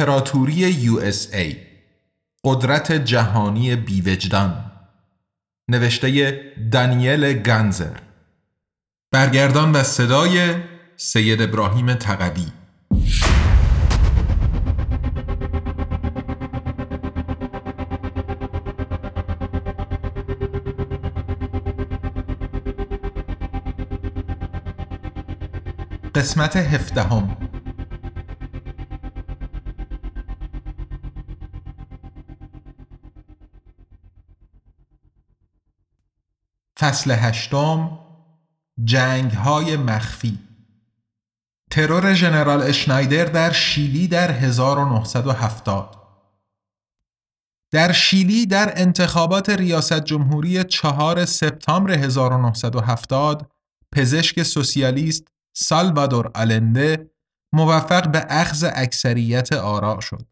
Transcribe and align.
امپراتوری 0.00 0.88
USA 0.88 1.56
قدرت 2.44 2.92
جهانی 2.92 3.76
بیوجدان. 3.76 4.72
نوشته 5.68 6.40
دانیل 6.72 7.32
گنزر 7.32 7.96
برگردان 9.12 9.72
و 9.72 9.82
صدای 9.82 10.54
سید 10.96 11.42
ابراهیم 11.42 11.94
تقوی. 11.94 12.46
قسمت 26.14 26.56
هفدهم. 26.56 27.49
فصل 36.80 37.10
هشتم 37.10 37.98
جنگ 38.84 39.32
های 39.32 39.76
مخفی 39.76 40.38
ترور 41.70 42.14
ژنرال 42.14 42.62
اشنایدر 42.62 43.24
در 43.24 43.52
شیلی 43.52 44.08
در 44.08 44.30
1970 44.30 45.96
در 47.70 47.92
شیلی 47.92 48.46
در 48.46 48.72
انتخابات 48.76 49.50
ریاست 49.50 50.00
جمهوری 50.00 50.64
چهار 50.64 51.24
سپتامبر 51.24 51.92
1970 51.92 53.50
پزشک 53.92 54.42
سوسیالیست 54.42 55.28
سالوادور 55.56 56.30
آلنده 56.34 57.10
موفق 57.52 58.10
به 58.10 58.26
اخذ 58.28 58.66
اکثریت 58.74 59.52
آرا 59.52 60.00
شد. 60.00 60.26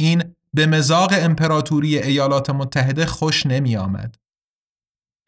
این 0.00 0.34
به 0.54 0.66
مزاق 0.66 1.10
امپراتوری 1.12 1.98
ایالات 1.98 2.50
متحده 2.50 3.06
خوش 3.06 3.46
نمی 3.46 3.76
آمد. 3.76 4.16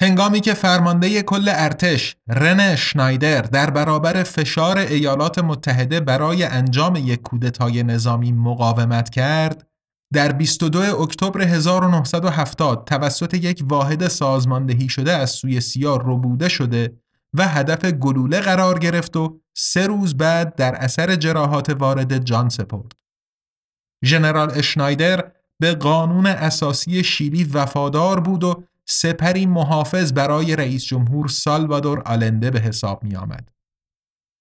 هنگامی 0.03 0.41
که 0.41 0.55
فرمانده 0.55 1.23
کل 1.23 1.49
ارتش 1.49 2.17
رن 2.29 2.77
شنایدر 2.77 3.43
در 3.43 3.71
برابر 3.71 4.23
فشار 4.23 4.79
ایالات 4.79 5.39
متحده 5.39 6.01
برای 6.01 6.45
انجام 6.45 6.97
یک 6.97 7.23
کودتای 7.23 7.83
نظامی 7.83 8.33
مقاومت 8.33 9.11
کرد 9.11 9.67
در 10.13 10.33
22 10.33 11.01
اکتبر 11.03 11.41
1970 11.41 12.85
توسط 12.85 13.35
یک 13.35 13.65
واحد 13.69 14.09
سازماندهی 14.09 14.89
شده 14.89 15.13
از 15.13 15.31
سوی 15.31 15.61
سیا 15.61 15.97
ربوده 15.97 16.49
شده 16.49 16.97
و 17.35 17.49
هدف 17.49 17.85
گلوله 17.85 18.41
قرار 18.41 18.79
گرفت 18.79 19.17
و 19.17 19.41
سه 19.55 19.87
روز 19.87 20.17
بعد 20.17 20.55
در 20.55 20.75
اثر 20.75 21.17
جراحات 21.17 21.71
وارد 21.71 22.25
جان 22.25 22.49
سپرد. 22.49 22.93
ژنرال 24.05 24.51
اشنایدر 24.55 25.33
به 25.59 25.75
قانون 25.75 26.27
اساسی 26.27 27.05
شیلی 27.05 27.45
وفادار 27.45 28.21
بود 28.21 28.45
و 28.45 28.65
سپری 28.91 29.47
محافظ 29.47 30.13
برای 30.13 30.57
رئیس 30.57 30.85
جمهور 30.85 31.29
سالوادور 31.29 32.03
آلنده 32.07 32.51
به 32.51 32.61
حساب 32.61 33.05
می 33.05 33.17
آمد. 33.17 33.49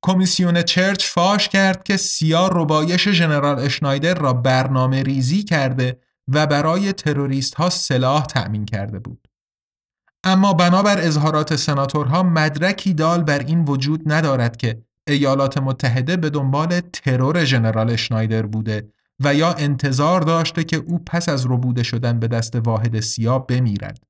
کمیسیون 0.05 0.61
چرچ 0.61 1.07
فاش 1.07 1.49
کرد 1.49 1.83
که 1.83 1.97
سیا 1.97 2.47
ربایش 2.47 3.09
ژنرال 3.09 3.59
اشنایدر 3.59 4.13
را 4.13 4.33
برنامه 4.33 5.03
ریزی 5.03 5.43
کرده 5.43 5.99
و 6.27 6.47
برای 6.47 6.93
تروریست 6.93 7.55
ها 7.55 7.69
سلاح 7.69 8.25
تأمین 8.25 8.65
کرده 8.65 8.99
بود. 8.99 9.27
اما 10.23 10.53
بنابر 10.53 10.97
اظهارات 11.07 11.55
سناتورها 11.55 12.23
مدرکی 12.23 12.93
دال 12.93 13.23
بر 13.23 13.39
این 13.39 13.65
وجود 13.65 14.01
ندارد 14.05 14.57
که 14.57 14.81
ایالات 15.07 15.57
متحده 15.57 16.17
به 16.17 16.29
دنبال 16.29 16.79
ترور 16.79 17.45
ژنرال 17.45 17.89
اشنایدر 17.89 18.45
بوده 18.45 18.93
و 19.19 19.35
یا 19.35 19.53
انتظار 19.53 20.21
داشته 20.21 20.63
که 20.63 20.77
او 20.77 20.99
پس 20.99 21.29
از 21.29 21.45
ربوده 21.45 21.83
شدن 21.83 22.19
به 22.19 22.27
دست 22.27 22.55
واحد 22.55 22.99
سیا 22.99 23.39
بمیرد. 23.39 24.08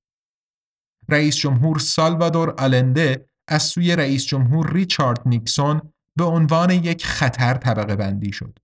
رئیس 1.12 1.36
جمهور 1.36 1.80
سالوادور 1.80 2.50
آلنده 2.58 3.26
از 3.48 3.64
سوی 3.64 3.96
رئیس 3.96 4.26
جمهور 4.26 4.74
ریچارد 4.74 5.22
نیکسون 5.26 5.82
به 6.16 6.24
عنوان 6.24 6.70
یک 6.70 7.06
خطر 7.06 7.54
طبقه 7.54 7.96
بندی 7.96 8.32
شد. 8.32 8.60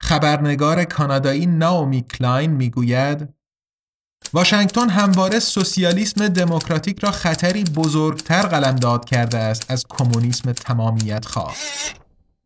خبرنگار 0.00 0.84
کانادایی 0.84 1.46
نائومی 1.46 2.02
کلاین 2.02 2.50
می‌گوید 2.50 3.28
واشنگتن 4.32 4.88
همواره 4.88 5.38
سوسیالیسم 5.38 6.28
دموکراتیک 6.28 6.98
را 6.98 7.10
خطری 7.10 7.64
بزرگتر 7.64 8.42
قلمداد 8.42 9.04
کرده 9.04 9.38
است 9.38 9.70
از 9.70 9.84
کمونیسم 9.88 10.52
تمامیت 10.52 11.24
خواه. 11.24 11.56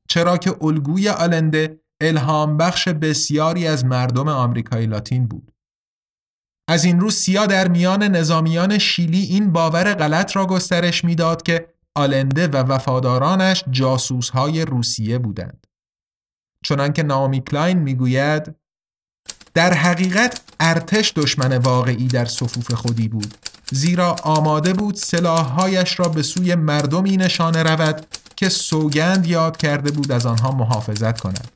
چرا 0.09 0.37
که 0.37 0.57
الگوی 0.61 1.09
آلنده 1.09 1.81
الهام 2.01 2.57
بخش 2.57 2.89
بسیاری 2.89 3.67
از 3.67 3.84
مردم 3.84 4.29
آمریکای 4.29 4.87
لاتین 4.87 5.27
بود. 5.27 5.52
از 6.72 6.84
این 6.84 7.00
رو 7.00 7.10
سیا 7.10 7.47
در 7.47 7.69
میان 7.69 8.03
نظامیان 8.03 8.78
شیلی 8.78 9.22
این 9.22 9.53
باور 9.53 9.94
غلط 9.94 10.37
را 10.37 10.47
گسترش 10.47 11.05
می‌داد 11.05 11.43
که 11.43 11.69
آلنده 11.94 12.49
و 12.49 12.56
وفادارانش 12.56 13.65
جاسوس 13.71 14.31
های 14.31 14.65
روسیه 14.65 15.19
بودند. 15.19 15.66
چنانکه 16.65 17.03
نامی 17.03 17.41
کلاین 17.41 17.78
می‌گوید 17.78 18.55
در 19.55 19.75
حقیقت 19.75 20.41
ارتش 20.60 21.12
دشمن 21.16 21.56
واقعی 21.56 22.06
در 22.06 22.25
صفوف 22.25 22.72
خودی 22.72 23.09
بود 23.09 23.34
زیرا 23.72 24.16
آماده 24.22 24.72
بود 24.72 24.94
سلاحهایش 24.94 26.00
را 26.00 26.09
به 26.09 26.22
سوی 26.22 26.54
مردمی 26.54 27.16
نشانه 27.16 27.62
رود 27.62 28.06
که 28.37 28.49
سوگند 28.49 29.27
یاد 29.27 29.56
کرده 29.56 29.91
بود 29.91 30.12
از 30.12 30.27
آنها 30.27 30.50
محافظت 30.50 31.21
کند 31.21 31.49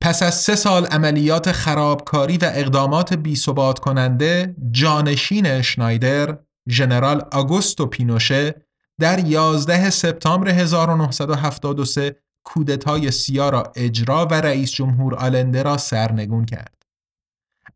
پس 0.00 0.22
از 0.22 0.34
سه 0.34 0.56
سال 0.56 0.86
عملیات 0.86 1.52
خرابکاری 1.52 2.36
و 2.36 2.50
اقدامات 2.54 3.14
بیثبات 3.14 3.78
کننده 3.78 4.56
جانشین 4.70 5.46
اشنایدر 5.46 6.38
ژنرال 6.68 7.22
آگوستو 7.32 7.86
پینوشه 7.86 8.54
در 9.00 9.26
11 9.26 9.90
سپتامبر 9.90 10.48
1973 10.48 12.16
کودتای 12.44 13.10
سیا 13.10 13.50
را 13.50 13.72
اجرا 13.76 14.26
و 14.26 14.34
رئیس 14.34 14.72
جمهور 14.72 15.14
آلنده 15.14 15.62
را 15.62 15.76
سرنگون 15.76 16.44
کرد. 16.44 16.82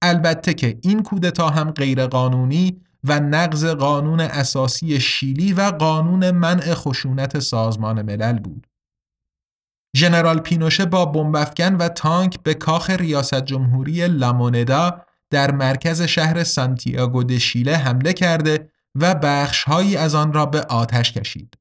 البته 0.03 0.55
که 0.55 0.79
این 0.83 1.03
کودتا 1.03 1.51
هم 1.51 1.71
غیرقانونی 1.71 2.81
و 3.05 3.21
نقض 3.21 3.65
قانون 3.65 4.21
اساسی 4.21 5.01
شیلی 5.01 5.53
و 5.53 5.63
قانون 5.63 6.31
منع 6.31 6.75
خشونت 6.75 7.39
سازمان 7.39 8.03
ملل 8.03 8.39
بود. 8.39 8.67
ژنرال 9.97 10.39
پینوشه 10.39 10.85
با 10.85 11.05
بمبافکن 11.05 11.75
و 11.75 11.89
تانک 11.89 12.43
به 12.43 12.55
کاخ 12.55 12.91
ریاست 12.91 13.45
جمهوری 13.45 14.09
لاموندا 14.09 15.01
در 15.31 15.51
مرکز 15.51 16.03
شهر 16.03 16.45
سانتیاگو 16.45 17.25
د 17.25 17.39
شیله 17.39 17.77
حمله 17.77 18.13
کرده 18.13 18.71
و 18.95 19.15
بخشهایی 19.15 19.97
از 19.97 20.15
آن 20.15 20.33
را 20.33 20.47
به 20.47 20.61
آتش 20.61 21.13
کشید. 21.13 21.59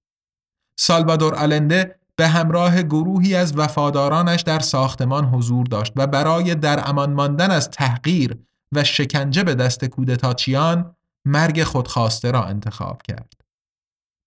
سالوادور 0.75 1.35
آلنده 1.35 1.95
به 2.15 2.27
همراه 2.27 2.81
گروهی 2.81 3.35
از 3.35 3.57
وفادارانش 3.57 4.41
در 4.41 4.59
ساختمان 4.59 5.25
حضور 5.25 5.65
داشت 5.65 5.93
و 5.95 6.07
برای 6.07 6.55
در 6.55 6.89
امان 6.89 7.13
ماندن 7.13 7.51
از 7.51 7.69
تحقیر 7.69 8.37
و 8.71 8.83
شکنجه 8.83 9.43
به 9.43 9.55
دست 9.55 9.85
کودتاچیان 9.85 10.95
مرگ 11.25 11.63
خودخواسته 11.63 12.31
را 12.31 12.43
انتخاب 12.43 13.01
کرد. 13.01 13.42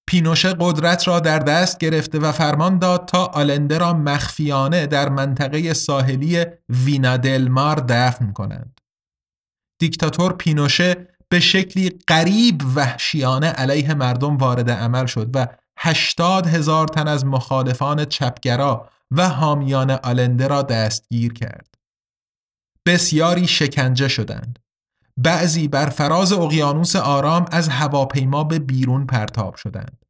پینوشه 0.08 0.55
قدرت 0.61 1.08
را 1.08 1.20
در 1.20 1.38
دست 1.38 1.79
گرفته 1.79 2.19
و 2.19 2.32
فرمان 2.32 2.79
داد 2.79 3.06
تا 3.06 3.25
آلنده 3.25 3.79
را 3.79 3.93
مخفیانه 3.93 4.87
در 4.87 5.08
منطقه 5.08 5.75
ساحلی 5.75 6.44
وینادلمار 6.69 7.85
دفن 7.88 8.32
کنند. 8.32 8.81
دیکتاتور 9.81 10.32
پینوشه 10.32 11.08
به 11.29 11.41
شکلی 11.41 11.99
قریب 12.06 12.62
وحشیانه 12.76 13.47
علیه 13.47 13.94
مردم 13.94 14.37
وارد 14.37 14.70
عمل 14.70 15.06
شد 15.06 15.31
و 15.35 15.47
هشتاد 15.79 16.47
هزار 16.47 16.88
تن 16.88 17.09
از 17.09 17.26
مخالفان 17.26 18.05
چپگرا 18.05 18.91
و 19.11 19.29
حامیان 19.29 19.91
آلنده 19.91 20.47
را 20.49 20.62
دستگیر 20.62 21.32
کرد. 21.32 21.75
بسیاری 22.87 23.47
شکنجه 23.47 24.09
شدند. 24.09 24.59
بعضی 25.17 25.69
بر 25.69 25.89
فراز 25.89 26.33
اقیانوس 26.33 26.97
آرام 26.97 27.45
از 27.53 27.69
هواپیما 27.69 28.45
به 28.45 28.59
بیرون 28.59 29.07
پرتاب 29.07 29.55
شدند. 29.55 30.07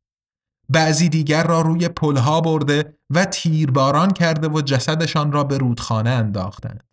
بعضی 0.69 1.08
دیگر 1.08 1.47
را 1.47 1.61
روی 1.61 1.88
پلها 1.88 2.41
برده 2.41 2.99
و 3.11 3.25
تیرباران 3.25 4.11
کرده 4.11 4.49
و 4.49 4.61
جسدشان 4.61 5.32
را 5.32 5.44
به 5.44 5.58
رودخانه 5.58 6.11
انداختند. 6.11 6.85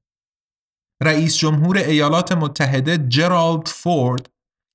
رئیس 1.03 1.37
جمهور 1.37 1.77
ایالات 1.77 2.31
متحده 2.31 2.97
جرالد 2.97 3.67
فورد 3.67 4.29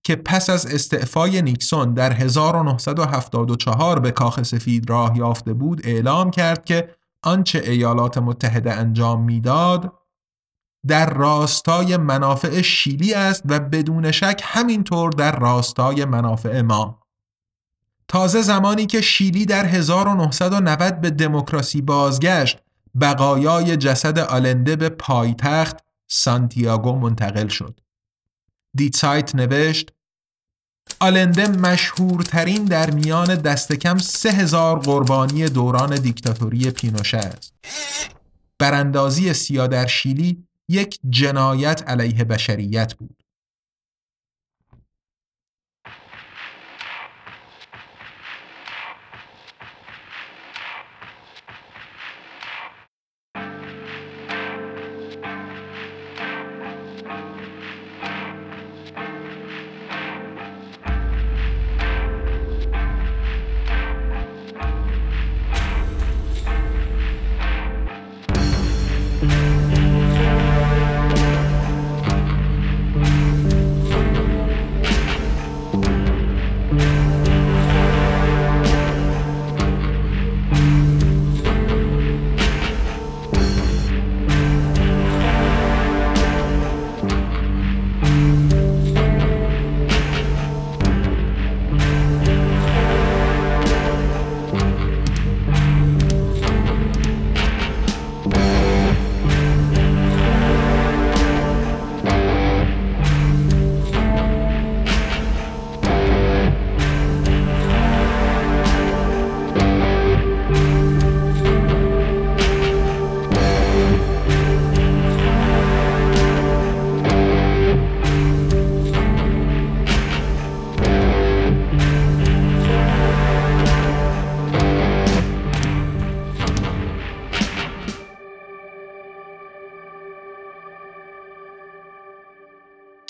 که 0.06 0.17
پس 0.17 0.50
از 0.50 0.67
استعفای 0.67 1.43
نیکسون 1.43 1.94
در 1.94 2.12
1974 2.12 4.00
به 4.00 4.11
کاخ 4.11 4.43
سفید 4.43 4.91
راه 4.91 5.17
یافته 5.17 5.52
بود 5.52 5.81
اعلام 5.84 6.31
کرد 6.31 6.64
که 6.64 6.94
آنچه 7.23 7.58
ایالات 7.58 8.19
متحده 8.19 8.73
انجام 8.73 9.23
می‌داد 9.23 9.97
در 10.86 11.14
راستای 11.14 11.96
منافع 11.96 12.62
شیلی 12.62 13.14
است 13.14 13.42
و 13.44 13.58
بدون 13.58 14.10
شک 14.10 14.40
همینطور 14.44 15.12
در 15.12 15.38
راستای 15.38 16.04
منافع 16.04 16.60
ما 16.60 17.02
تازه 18.08 18.42
زمانی 18.42 18.86
که 18.86 19.00
شیلی 19.00 19.46
در 19.46 19.66
1990 19.66 21.00
به 21.00 21.10
دموکراسی 21.10 21.82
بازگشت 21.82 22.58
بقایای 23.00 23.76
جسد 23.76 24.19
آلنده 24.19 24.76
به 24.76 24.88
پایتخت 24.88 25.76
سانتیاگو 26.06 26.92
منتقل 26.92 27.48
شد 27.48 27.81
دیتسایت 28.74 29.34
نوشت 29.34 29.92
آلنده 31.00 31.48
مشهورترین 31.48 32.64
در 32.64 32.90
میان 32.90 33.34
دست 33.34 33.72
کم 33.72 33.98
سه 33.98 34.31
هزار 34.31 34.78
قربانی 34.78 35.48
دوران 35.48 35.94
دیکتاتوری 35.94 36.70
پینوشه 36.70 37.16
است. 37.16 37.54
براندازی 38.58 39.32
سیا 39.32 39.66
در 39.66 39.86
شیلی 39.86 40.47
یک 40.69 41.00
جنایت 41.11 41.82
علیه 41.87 42.25
بشریت 42.25 42.94
بود. 42.94 43.18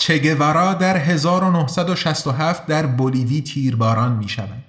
چگوارا 0.09 0.73
در 0.73 0.97
1967 0.97 2.65
در 2.65 2.85
بولیوی 2.85 3.41
تیرباران 3.41 4.17
می 4.17 4.29
شود. 4.29 4.63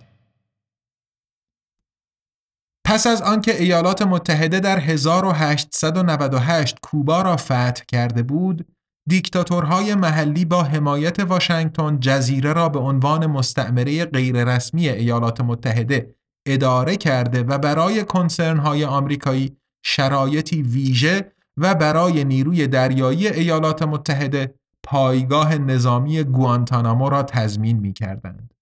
پس 2.86 3.06
از 3.06 3.22
آنکه 3.22 3.62
ایالات 3.62 4.02
متحده 4.02 4.60
در 4.60 4.78
1898 4.78 6.78
کوبا 6.82 7.22
را 7.22 7.36
فتح 7.36 7.82
کرده 7.88 8.22
بود، 8.22 8.66
دیکتاتورهای 9.08 9.94
محلی 9.94 10.44
با 10.44 10.62
حمایت 10.62 11.20
واشنگتن 11.20 12.00
جزیره 12.00 12.52
را 12.52 12.68
به 12.68 12.78
عنوان 12.78 13.26
مستعمره 13.26 14.04
غیررسمی 14.04 14.88
ایالات 14.88 15.40
متحده 15.40 16.14
اداره 16.46 16.96
کرده 16.96 17.42
و 17.42 17.58
برای 17.58 18.04
کنسرنهای 18.04 18.84
آمریکایی 18.84 19.56
شرایطی 19.84 20.62
ویژه 20.62 21.32
و 21.56 21.74
برای 21.74 22.24
نیروی 22.24 22.66
دریایی 22.66 23.28
ایالات 23.28 23.82
متحده 23.82 24.59
پایگاه 24.84 25.58
نظامی 25.58 26.24
گوانتانامو 26.24 27.10
را 27.10 27.22
تضمین 27.22 27.78
می 27.78 27.92
کردند. 27.92 28.54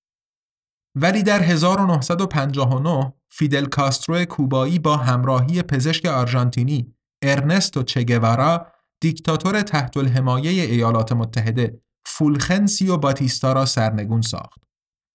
ولی 0.95 1.23
در 1.23 1.43
1959 1.43 3.13
فیدل 3.31 3.65
کاسترو 3.65 4.25
کوبایی 4.25 4.79
با 4.79 4.97
همراهی 4.97 5.63
پزشک 5.63 6.07
آرژانتینی 6.07 6.95
ارنستو 7.23 7.83
چگوارا 7.83 8.67
دیکتاتور 9.01 9.63
تحت 9.63 9.97
الحمایه 9.97 10.63
ایالات 10.63 11.13
متحده 11.13 11.81
فولخنسیو 12.07 12.97
باتیستا 12.97 13.53
را 13.53 13.67
سرنگون 13.67 14.23
ساخت 14.23 14.61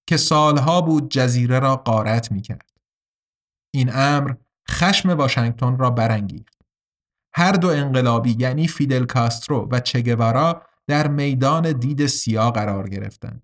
که 0.07 0.17
سالها 0.17 0.81
بود 0.81 1.11
جزیره 1.11 1.59
را 1.59 1.75
غارت 1.75 2.31
می 2.31 2.41
کرد. 2.41 2.69
این 3.73 3.89
امر 3.93 4.33
خشم 4.71 5.09
واشنگتن 5.09 5.77
را 5.77 5.89
برانگیخت. 5.89 6.53
هر 7.35 7.51
دو 7.51 7.67
انقلابی 7.67 8.35
یعنی 8.39 8.67
فیدل 8.67 9.05
کاسترو 9.05 9.67
و 9.71 9.79
چگوارا 9.79 10.61
در 10.87 11.07
میدان 11.07 11.71
دید 11.71 12.05
سیاه 12.05 12.51
قرار 12.51 12.89
گرفتند. 12.89 13.43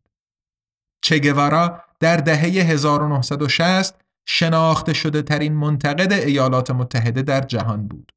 چگوارا 1.03 1.83
در 1.99 2.17
دهه 2.17 2.41
1960 2.41 4.01
شناخته 4.27 4.93
شده 4.93 5.21
ترین 5.21 5.53
منتقد 5.53 6.13
ایالات 6.13 6.71
متحده 6.71 7.21
در 7.21 7.41
جهان 7.41 7.87
بود. 7.87 8.11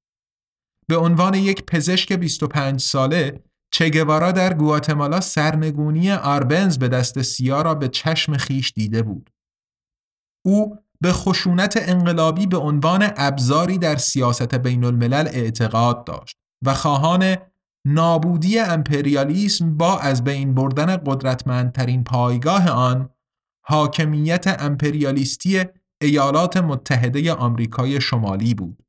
به 0.89 0.97
عنوان 0.97 1.35
یک 1.35 1.65
پزشک 1.65 2.13
25 2.13 2.81
ساله 2.81 3.43
چگوارا 3.73 4.33
در 4.33 4.55
گواتمالا 4.55 5.21
سرنگونی 5.21 6.13
آربنز 6.13 6.79
به 6.79 6.89
دست 6.89 7.23
سیا 7.23 7.63
را 7.63 7.75
به 7.75 7.89
چشم 7.89 8.37
خیش 8.37 8.73
دیده 8.73 9.03
بود. 9.03 9.31
او 10.45 10.79
به 11.01 11.13
خشونت 11.13 11.75
انقلابی 11.89 12.47
به 12.47 12.57
عنوان 12.57 13.11
ابزاری 13.17 13.79
در 13.79 13.97
سیاست 13.97 14.55
بین 14.55 14.85
الملل 14.85 15.29
اعتقاد 15.33 16.05
داشت 16.05 16.37
و 16.65 16.75
خواهان 16.75 17.37
نابودی 17.87 18.59
امپریالیسم 18.59 19.77
با 19.77 19.99
از 19.99 20.25
بین 20.25 20.55
بردن 20.55 20.97
قدرتمندترین 20.97 22.05
پایگاه 22.05 22.71
آن 22.71 23.11
حاکمیت 23.67 24.57
امپریالیستی 24.59 25.65
ایالات 26.03 26.57
متحده 26.57 27.33
آمریکای 27.33 28.01
شمالی 28.01 28.55
بود. 28.55 28.83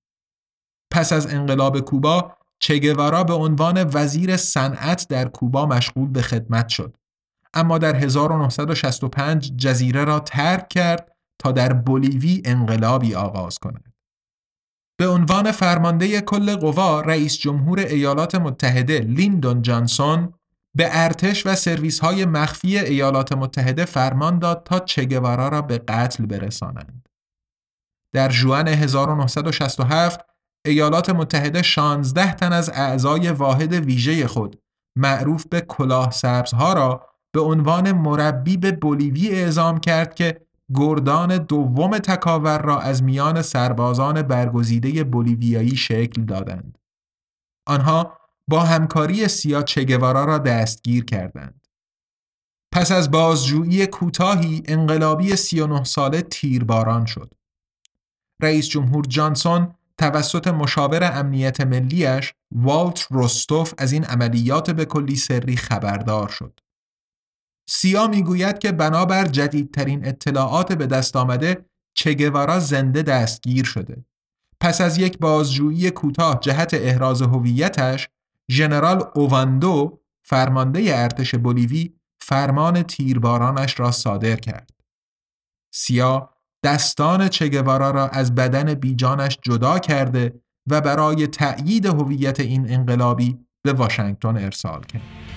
پس 0.92 1.14
از 1.14 1.34
انقلاب 1.34 1.80
کوبا 1.80 2.38
چگوارا 2.60 3.24
به 3.24 3.34
عنوان 3.34 3.90
وزیر 3.94 4.38
صنعت 4.38 5.08
در 5.10 5.28
کوبا 5.28 5.66
مشغول 5.66 6.10
به 6.10 6.22
خدمت 6.22 6.68
شد. 6.70 6.98
اما 7.54 7.78
در 7.78 7.96
1965 7.96 9.52
جزیره 9.58 10.04
را 10.04 10.20
ترک 10.20 10.70
کرد 10.70 11.12
تا 11.40 11.52
در 11.52 11.74
بولیوی 11.74 12.42
انقلابی 12.46 13.16
آغاز 13.16 13.60
کند. 13.60 13.93
به 14.98 15.08
عنوان 15.08 15.52
فرمانده 15.52 16.22
کل 16.22 16.56
قوا 16.56 17.02
رئیس 17.02 17.38
جمهور 17.38 17.80
ایالات 17.80 18.36
متحده 18.36 19.00
لیندون 19.00 19.62
جانسون 19.62 20.34
به 20.76 20.88
ارتش 20.92 21.46
و 21.46 21.56
سرویس 21.56 22.00
های 22.00 22.26
مخفی 22.26 22.80
ایالات 22.80 23.34
متحده 23.34 23.86
فرمان 23.86 24.40
داد 24.40 24.64
تا 24.64 24.80
چگوارا 24.80 25.48
را 25.48 25.62
به 25.62 25.78
قتل 25.78 26.26
برسانند. 26.26 27.10
در 28.14 28.30
جوان 28.30 28.68
1967 28.68 30.20
ایالات 30.66 31.10
متحده 31.10 31.62
16 31.62 32.34
تن 32.34 32.54
از 32.54 32.70
اعضای 32.70 33.30
واحد 33.30 33.74
ویژه 33.74 34.28
خود 34.28 34.60
معروف 34.96 35.46
به 35.48 35.62
کلاه 35.62 36.12
سبزها 36.12 36.74
را 36.74 37.08
به 37.34 37.42
عنوان 37.42 37.92
مربی 37.92 38.58
به 38.58 38.72
بولیوی 38.72 39.30
اعزام 39.30 39.80
کرد 39.80 40.16
که 40.16 40.43
گردان 40.76 41.38
دوم 41.38 41.98
تکاور 41.98 42.62
را 42.62 42.80
از 42.80 43.04
میان 43.04 43.42
سربازان 43.42 44.22
برگزیده 44.22 45.04
بولیویایی 45.04 45.76
شکل 45.76 46.26
دادند. 46.26 46.78
آنها 47.68 48.18
با 48.48 48.60
همکاری 48.60 49.28
سیا 49.28 49.62
چگوارا 49.62 50.26
را 50.26 50.38
دستگیر 50.38 51.06
کردند. 51.06 51.68
پس 52.72 52.92
از 52.92 53.12
بازجویی 53.12 53.88
کوتاهی 53.88 54.64
انقلابی 54.66 55.36
39 55.36 55.84
ساله 55.84 56.22
تیرباران 56.22 57.06
شد. 57.06 57.34
رئیس 58.42 58.68
جمهور 58.68 59.06
جانسون 59.06 59.76
توسط 59.98 60.48
مشاور 60.48 61.20
امنیت 61.20 61.62
ملیش 61.62 62.34
والت 62.52 63.02
روستوف 63.10 63.74
از 63.78 63.92
این 63.92 64.06
عملیات 64.06 64.72
به 64.72 64.86
کلی 64.86 65.16
سری 65.16 65.56
خبردار 65.58 66.30
شد. 66.30 66.60
سیا 67.70 68.08
می‌گوید 68.08 68.60
که 68.60 68.72
بنابر 68.72 69.26
جدیدترین 69.26 70.08
اطلاعات 70.08 70.74
به 70.74 70.88
دست 70.88 71.16
آمده 71.16 71.66
چگوارا 71.94 72.60
زنده 72.60 73.02
دستگیر 73.02 73.66
شده. 73.66 74.06
پس 74.60 74.82
از 74.82 74.98
یک 74.98 75.18
بازجویی 75.18 75.92
کوتاه 75.92 76.40
جهت 76.40 76.74
احراز 76.74 77.22
هویتش، 77.22 78.10
ژنرال 78.52 79.04
اوواندو 79.16 80.00
فرمانده 80.24 80.82
ارتش 80.86 81.36
بولیوی 81.36 81.94
فرمان 82.22 82.84
تیربارانش 82.84 83.80
را 83.80 83.92
صادر 83.92 84.36
کرد. 84.36 84.70
سیا 85.74 86.30
دستان 86.64 87.28
چگوارا 87.28 87.92
را 87.92 88.08
از 88.08 88.36
بدن 88.36 88.74
بیجانش 88.74 89.38
جدا 89.42 89.80
کرده 89.80 90.42
و 90.68 90.82
برای 90.82 91.28
تأیید 91.28 91.86
هویت 91.86 92.40
این 92.40 92.74
انقلابی 92.74 93.38
به 93.64 93.74
واشنگتن 93.74 94.38
ارسال 94.38 94.84
کرد. 94.84 95.33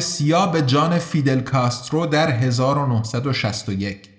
سیا 0.00 0.46
به 0.46 0.62
جان 0.62 0.98
فیدل 0.98 1.40
کاسترو 1.40 2.06
در 2.06 2.30
1961 2.30 4.14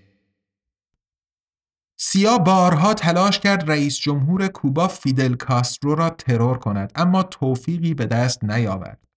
سیا 1.99 2.37
بارها 2.37 2.93
تلاش 2.93 3.39
کرد 3.39 3.71
رئیس 3.71 3.97
جمهور 3.97 4.47
کوبا 4.47 4.87
فیدل 4.87 5.35
کاسترو 5.35 5.95
را 5.95 6.09
ترور 6.09 6.57
کند 6.57 6.91
اما 6.95 7.23
توفیقی 7.23 7.93
به 7.93 8.05
دست 8.05 8.43
نیاورد. 8.43 9.07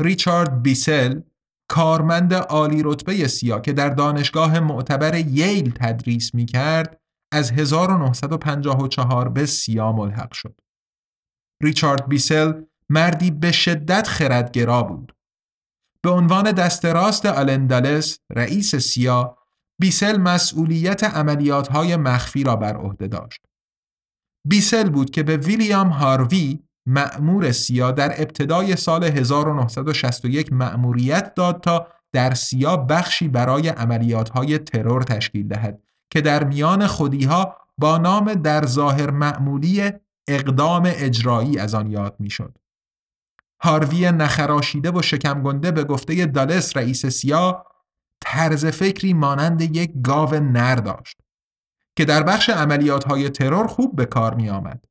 ریچارد 0.00 0.62
بیسل 0.62 1.20
کارمند 1.70 2.34
عالی 2.34 2.82
رتبه 2.84 3.28
سیا 3.28 3.60
که 3.60 3.72
در 3.72 3.88
دانشگاه 3.88 4.60
معتبر 4.60 5.14
ییل 5.14 5.70
تدریس 5.70 6.34
می 6.34 6.46
کرد 6.46 7.00
از 7.32 7.50
1954 7.50 9.28
به 9.28 9.46
سیا 9.46 9.92
ملحق 9.92 10.32
شد. 10.32 10.60
ریچارد 11.62 12.08
بیسل 12.08 12.62
مردی 12.88 13.30
به 13.30 13.52
شدت 13.52 14.08
خردگرا 14.08 14.82
بود. 14.82 15.17
به 16.02 16.10
عنوان 16.10 16.52
دست 16.52 16.84
راست 16.84 17.26
آلندالس 17.26 18.18
رئیس 18.30 18.74
سیا 18.76 19.38
بیسل 19.80 20.16
مسئولیت 20.16 21.04
عملیاتهای 21.04 21.96
مخفی 21.96 22.44
را 22.44 22.56
بر 22.56 22.76
عهده 22.76 23.06
داشت. 23.06 23.40
بیسل 24.48 24.90
بود 24.90 25.10
که 25.10 25.22
به 25.22 25.36
ویلیام 25.36 25.88
هاروی 25.88 26.58
مأمور 26.86 27.52
سیا 27.52 27.90
در 27.90 28.22
ابتدای 28.22 28.76
سال 28.76 29.04
1961 29.04 30.52
مأموریت 30.52 31.34
داد 31.34 31.60
تا 31.60 31.86
در 32.12 32.34
سیا 32.34 32.76
بخشی 32.76 33.28
برای 33.28 33.68
عملیاتهای 33.68 34.58
ترور 34.58 35.02
تشکیل 35.02 35.48
دهد 35.48 35.82
که 36.10 36.20
در 36.20 36.44
میان 36.44 36.86
خودیها 36.86 37.56
با 37.78 37.98
نام 37.98 38.34
در 38.34 38.66
ظاهر 38.66 39.10
معمولی 39.10 39.92
اقدام 40.28 40.82
اجرایی 40.86 41.58
از 41.58 41.74
آن 41.74 41.86
یاد 41.86 42.16
می‌شد. 42.18 42.58
هاروی 43.60 44.12
نخراشیده 44.12 44.90
و 44.90 45.02
شکمگنده 45.02 45.70
به 45.70 45.84
گفته 45.84 46.26
دالس 46.26 46.76
رئیس 46.76 47.06
سیا 47.06 47.64
طرز 48.20 48.66
فکری 48.66 49.12
مانند 49.12 49.76
یک 49.76 49.92
گاو 50.02 50.34
نر 50.34 50.74
داشت 50.74 51.16
که 51.96 52.04
در 52.04 52.22
بخش 52.22 52.50
عملیات 52.50 53.04
های 53.04 53.30
ترور 53.30 53.66
خوب 53.66 53.96
به 53.96 54.06
کار 54.06 54.34
می 54.34 54.50
آمد. 54.50 54.84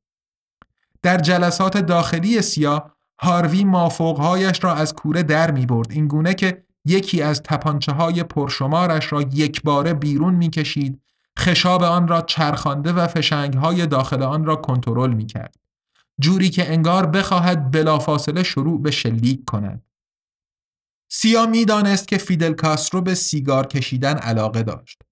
در 1.02 1.18
جلسات 1.18 1.78
داخلی 1.78 2.42
سیا 2.42 2.92
هاروی 3.20 3.64
مافوقهایش 3.64 4.64
را 4.64 4.74
از 4.74 4.94
کوره 4.94 5.22
در 5.22 5.50
می 5.50 5.66
برد 5.66 5.92
این 5.92 6.08
گونه 6.08 6.34
که 6.34 6.64
یکی 6.84 7.22
از 7.22 7.42
تپانچه 7.42 7.92
های 7.92 8.22
پرشمارش 8.22 9.12
را 9.12 9.22
یک 9.22 9.62
باره 9.62 9.94
بیرون 9.94 10.34
می 10.34 10.50
کشید 10.50 11.02
خشاب 11.38 11.82
آن 11.82 12.08
را 12.08 12.20
چرخانده 12.20 12.92
و 12.92 13.06
فشنگ 13.06 13.54
های 13.54 13.86
داخل 13.86 14.22
آن 14.22 14.44
را 14.44 14.56
کنترل 14.56 15.12
می 15.12 15.26
کرد. 15.26 15.54
جوری 16.20 16.50
که 16.50 16.72
انگار 16.72 17.06
بخواهد 17.06 17.70
بلافاصله 17.70 18.42
شروع 18.42 18.82
به 18.82 18.90
شلیک 18.90 19.44
کند. 19.44 19.82
سیا 21.10 21.46
می‌دانست 21.46 22.08
که 22.08 22.18
فیدل 22.18 22.52
کاسترو 22.52 23.00
به 23.00 23.14
سیگار 23.14 23.66
کشیدن 23.66 24.16
علاقه 24.16 24.62
داشت. 24.62 25.02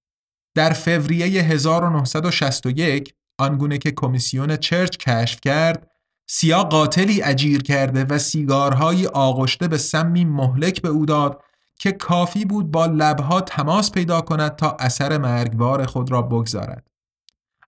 در 0.54 0.72
فوریه 0.72 1.42
1961 1.42 3.14
آنگونه 3.38 3.78
که 3.78 3.90
کمیسیون 3.90 4.56
چرچ 4.56 4.96
کشف 4.96 5.40
کرد 5.40 5.90
سیا 6.28 6.64
قاتلی 6.64 7.22
اجیر 7.22 7.62
کرده 7.62 8.04
و 8.04 8.18
سیگارهایی 8.18 9.06
آغشته 9.06 9.68
به 9.68 9.78
سمی 9.78 10.24
مهلک 10.24 10.82
به 10.82 10.88
او 10.88 11.06
داد 11.06 11.42
که 11.78 11.92
کافی 11.92 12.44
بود 12.44 12.70
با 12.70 12.86
لبها 12.86 13.40
تماس 13.40 13.92
پیدا 13.92 14.20
کند 14.20 14.56
تا 14.56 14.76
اثر 14.78 15.18
مرگبار 15.18 15.86
خود 15.86 16.10
را 16.10 16.22
بگذارد. 16.22 16.86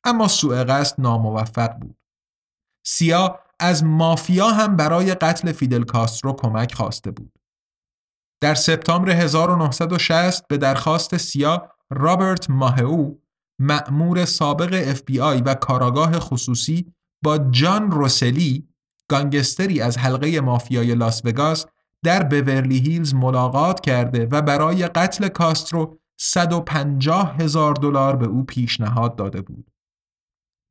اما 0.04 0.28
سوء 0.28 0.64
قصد 0.64 1.00
ناموفق 1.00 1.78
بود. 1.78 1.96
سیا 2.90 3.40
از 3.60 3.84
مافیا 3.84 4.48
هم 4.48 4.76
برای 4.76 5.14
قتل 5.14 5.52
فیدل 5.52 5.82
کاسترو 5.82 6.32
کمک 6.32 6.74
خواسته 6.74 7.10
بود. 7.10 7.32
در 8.42 8.54
سپتامبر 8.54 9.10
1960 9.10 10.48
به 10.48 10.56
درخواست 10.56 11.16
سیا 11.16 11.72
رابرت 11.90 12.50
ماهو 12.50 13.14
مأمور 13.60 14.24
سابق 14.24 14.94
FBI 14.94 15.42
و 15.46 15.54
کارآگاه 15.54 16.18
خصوصی 16.18 16.94
با 17.24 17.38
جان 17.38 17.90
روسلی 17.90 18.68
گانگستری 19.10 19.80
از 19.80 19.98
حلقه 19.98 20.40
مافیای 20.40 20.94
لاس 20.94 21.24
وگاس 21.24 21.66
در 22.04 22.22
بورلی 22.22 22.78
هیلز 22.78 23.14
ملاقات 23.14 23.80
کرده 23.80 24.26
و 24.26 24.42
برای 24.42 24.86
قتل 24.86 25.28
کاسترو 25.28 25.98
150 26.20 27.36
هزار 27.36 27.74
دلار 27.74 28.16
به 28.16 28.26
او 28.26 28.44
پیشنهاد 28.44 29.16
داده 29.16 29.40
بود. 29.40 29.70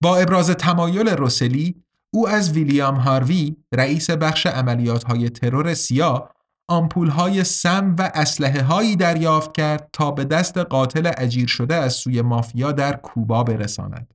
با 0.03 0.17
ابراز 0.17 0.50
تمایل 0.50 1.07
روسلی 1.07 1.87
او 2.14 2.30
از 2.30 2.52
ویلیام 2.52 2.96
هاروی 2.96 3.56
رئیس 3.74 4.10
بخش 4.10 4.46
عملیات 4.46 5.04
های 5.04 5.30
ترور 5.30 5.74
سیا 5.74 6.30
آمپول 6.70 7.08
های 7.10 7.44
سم 7.44 7.96
و 8.00 8.12
اسلحه 8.14 8.62
هایی 8.62 8.96
دریافت 8.96 9.54
کرد 9.54 9.90
تا 9.94 10.12
به 10.12 10.26
دست 10.26 10.58
قاتل 10.58 11.12
اجیر 11.18 11.48
شده 11.48 11.76
از 11.76 11.94
سوی 11.94 12.22
مافیا 12.22 12.72
در 12.72 12.96
کوبا 12.96 13.44
برساند. 13.44 14.14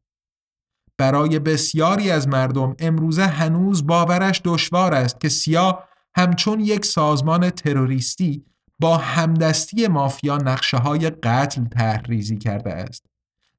برای 0.99 1.39
بسیاری 1.39 2.11
از 2.11 2.29
مردم 2.29 2.77
امروزه 2.79 3.25
هنوز 3.25 3.87
باورش 3.87 4.41
دشوار 4.45 4.95
است 4.95 5.21
که 5.21 5.29
سیا 5.29 5.85
همچون 6.17 6.61
یک 6.61 6.85
سازمان 6.85 7.51
تروریستی 7.51 8.45
با 8.81 8.97
همدستی 8.97 9.89
مافیا 9.89 10.37
نقشه 10.37 10.77
های 10.77 11.11
قتل 11.11 11.65
تحریزی 11.65 12.39
کرده 12.39 12.73
است. 12.73 13.07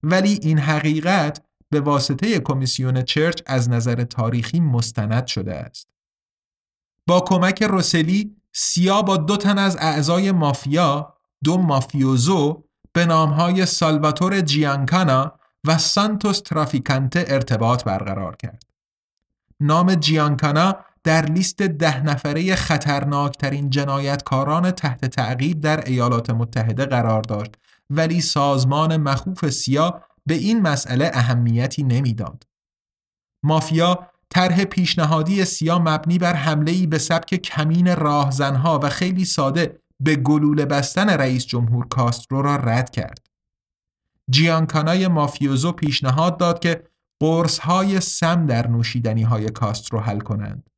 ولی 0.03 0.39
این 0.41 0.59
حقیقت 0.59 1.41
به 1.73 1.81
واسطه 1.81 2.39
کمیسیون 2.39 3.01
چرچ 3.01 3.41
از 3.45 3.69
نظر 3.69 4.03
تاریخی 4.03 4.59
مستند 4.59 5.27
شده 5.27 5.55
است. 5.55 5.87
با 7.07 7.19
کمک 7.19 7.63
روسلی 7.63 8.35
سیا 8.51 9.01
با 9.01 9.17
دو 9.17 9.37
تن 9.37 9.57
از 9.57 9.77
اعضای 9.79 10.31
مافیا 10.31 11.13
دو 11.43 11.57
مافیوزو 11.57 12.63
به 12.93 13.05
نامهای 13.05 13.65
سالواتور 13.65 14.41
جیانکانا 14.41 15.39
و 15.67 15.77
سانتوس 15.77 16.39
ترافیکانته 16.39 17.25
ارتباط 17.27 17.83
برقرار 17.83 18.35
کرد. 18.35 18.63
نام 19.59 19.95
جیانکانا 19.95 20.75
در 21.03 21.25
لیست 21.25 21.61
ده 21.61 22.03
نفره 22.03 22.55
خطرناکترین 22.55 23.69
جنایتکاران 23.69 24.71
تحت 24.71 25.05
تعقیب 25.05 25.59
در 25.59 25.83
ایالات 25.85 26.29
متحده 26.29 26.85
قرار 26.85 27.21
داشت 27.21 27.51
ولی 27.89 28.21
سازمان 28.21 28.97
مخوف 28.97 29.49
سیا 29.49 30.01
به 30.27 30.33
این 30.33 30.61
مسئله 30.61 31.11
اهمیتی 31.13 31.83
نمی‌داد. 31.83 32.43
مافیا 33.43 34.07
طرح 34.29 34.63
پیشنهادی 34.63 35.45
سیا 35.45 35.79
مبنی 35.79 36.17
بر 36.17 36.33
حمله 36.33 36.87
به 36.87 36.97
سبک 36.97 37.35
کمین 37.35 37.95
راهزنها 37.95 38.79
و 38.83 38.89
خیلی 38.89 39.25
ساده 39.25 39.79
به 39.99 40.15
گلوله 40.15 40.65
بستن 40.65 41.09
رئیس 41.09 41.45
جمهور 41.45 41.87
کاسترو 41.87 42.41
را 42.41 42.55
رد 42.55 42.89
کرد. 42.89 43.27
جیانکانای 44.29 45.07
مافیوزو 45.07 45.71
پیشنهاد 45.71 46.37
داد 46.37 46.59
که 46.59 46.83
قرص 47.19 47.59
های 47.59 47.99
سم 47.99 48.45
در 48.45 48.67
نوشیدنی 48.67 49.23
های 49.23 49.49
کاسترو 49.49 49.99
حل 49.99 50.19
کنند. 50.19 50.69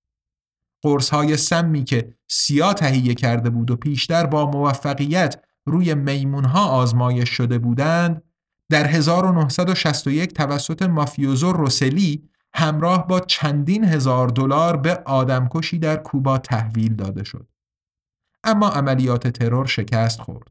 قرص 0.84 1.10
های 1.10 1.38
سمی 1.38 1.84
که 1.84 2.14
سیا 2.28 2.74
تهیه 2.74 3.14
کرده 3.14 3.50
بود 3.50 3.72
و 3.72 3.75
پیشتر 3.75 4.25
با 4.25 4.52
موفقیت 4.52 5.44
روی 5.66 5.94
میمون 5.94 6.46
ها 6.46 6.66
آزمایش 6.66 7.30
شده 7.30 7.60
بودند 7.60 8.25
در 8.69 8.88
1961 8.88 10.34
توسط 10.34 10.81
مافیوزو 10.81 11.51
روسلی 11.51 12.29
همراه 12.53 13.07
با 13.07 13.19
چندین 13.19 13.84
هزار 13.84 14.27
دلار 14.27 14.77
به 14.77 15.01
آدمکشی 15.05 15.79
در 15.79 15.98
کوبا 15.98 16.38
تحویل 16.38 16.95
داده 16.95 17.24
شد. 17.24 17.48
اما 18.43 18.69
عملیات 18.69 19.27
ترور 19.27 19.65
شکست 19.65 20.19
خورد. 20.19 20.48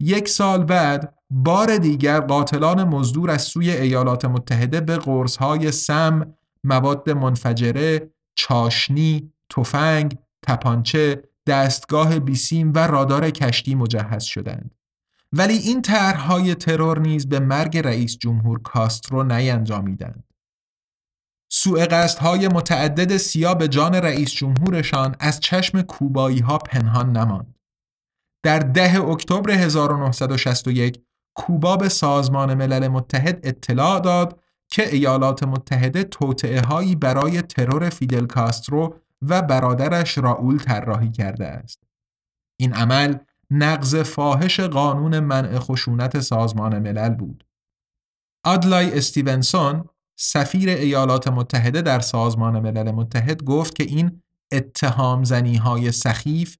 یک 0.00 0.28
سال 0.28 0.64
بعد 0.64 1.14
بار 1.30 1.76
دیگر 1.76 2.20
قاتلان 2.20 2.84
مزدور 2.84 3.30
از 3.30 3.42
سوی 3.42 3.70
ایالات 3.70 4.24
متحده 4.24 4.80
به 4.80 4.96
قرصهای 4.96 5.72
سم، 5.72 6.34
مواد 6.64 7.10
منفجره، 7.10 8.10
چاشنی، 8.34 9.32
تفنگ، 9.50 10.18
تپانچه، 10.42 11.22
دستگاه 11.46 12.18
بیسیم 12.18 12.72
و 12.74 12.78
رادار 12.78 13.30
کشتی 13.30 13.74
مجهز 13.74 14.22
شدند. 14.22 14.73
ولی 15.36 15.54
این 15.54 15.82
طرحهای 15.82 16.54
ترور 16.54 16.98
نیز 16.98 17.28
به 17.28 17.40
مرگ 17.40 17.78
رئیس 17.78 18.18
جمهور 18.18 18.62
کاسترو 18.62 19.22
نینجامیدند. 19.22 20.24
سوء 21.52 22.06
های 22.20 22.48
متعدد 22.48 23.16
سیا 23.16 23.54
به 23.54 23.68
جان 23.68 23.94
رئیس 23.94 24.30
جمهورشان 24.30 25.16
از 25.20 25.40
چشم 25.40 25.82
کوبایی 25.82 26.38
ها 26.38 26.58
پنهان 26.58 27.16
نماند. 27.16 27.54
در 28.44 28.58
ده 28.58 29.00
اکتبر 29.00 29.50
1961 29.50 31.02
کوبا 31.36 31.76
به 31.76 31.88
سازمان 31.88 32.54
ملل 32.54 32.88
متحد 32.88 33.40
اطلاع 33.46 34.00
داد 34.00 34.40
که 34.70 34.88
ایالات 34.88 35.42
متحده 35.42 36.04
توطعه 36.04 36.60
هایی 36.60 36.96
برای 36.96 37.42
ترور 37.42 37.90
فیدل 37.90 38.26
کاسترو 38.26 39.00
و 39.22 39.42
برادرش 39.42 40.18
راول 40.18 40.58
طراحی 40.58 41.10
کرده 41.10 41.46
است. 41.46 41.82
این 42.60 42.74
عمل 42.74 43.16
نقض 43.50 43.96
فاحش 43.96 44.60
قانون 44.60 45.20
منع 45.20 45.58
خشونت 45.58 46.20
سازمان 46.20 46.78
ملل 46.78 47.14
بود. 47.14 47.44
آدلای 48.44 48.98
استیونسون 48.98 49.84
سفیر 50.16 50.68
ایالات 50.68 51.28
متحده 51.28 51.82
در 51.82 52.00
سازمان 52.00 52.60
ملل 52.60 52.90
متحد 52.90 53.42
گفت 53.42 53.74
که 53.74 53.84
این 53.84 54.22
اتهام 54.52 55.24
زنی 55.24 55.56
های 55.56 55.92
سخیف 55.92 56.56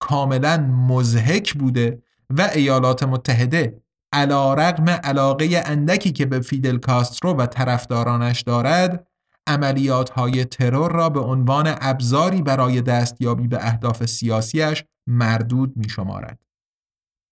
کاملا 0.00 0.56
مزهک 0.88 1.54
بوده 1.54 2.02
و 2.30 2.50
ایالات 2.54 3.02
متحده 3.02 3.82
علی 4.12 4.54
رغم 4.54 4.90
علاقه 4.90 5.62
اندکی 5.66 6.12
که 6.12 6.26
به 6.26 6.40
فیدل 6.40 6.78
کاسترو 6.78 7.34
و 7.34 7.46
طرفدارانش 7.46 8.42
دارد 8.42 9.07
عملیات 9.48 10.10
های 10.10 10.44
ترور 10.44 10.92
را 10.92 11.08
به 11.08 11.20
عنوان 11.20 11.74
ابزاری 11.80 12.42
برای 12.42 12.82
دستیابی 12.82 13.48
به 13.48 13.66
اهداف 13.66 14.06
سیاسیش 14.06 14.84
مردود 15.06 15.76
می 15.76 15.88
شمارد. 15.88 16.38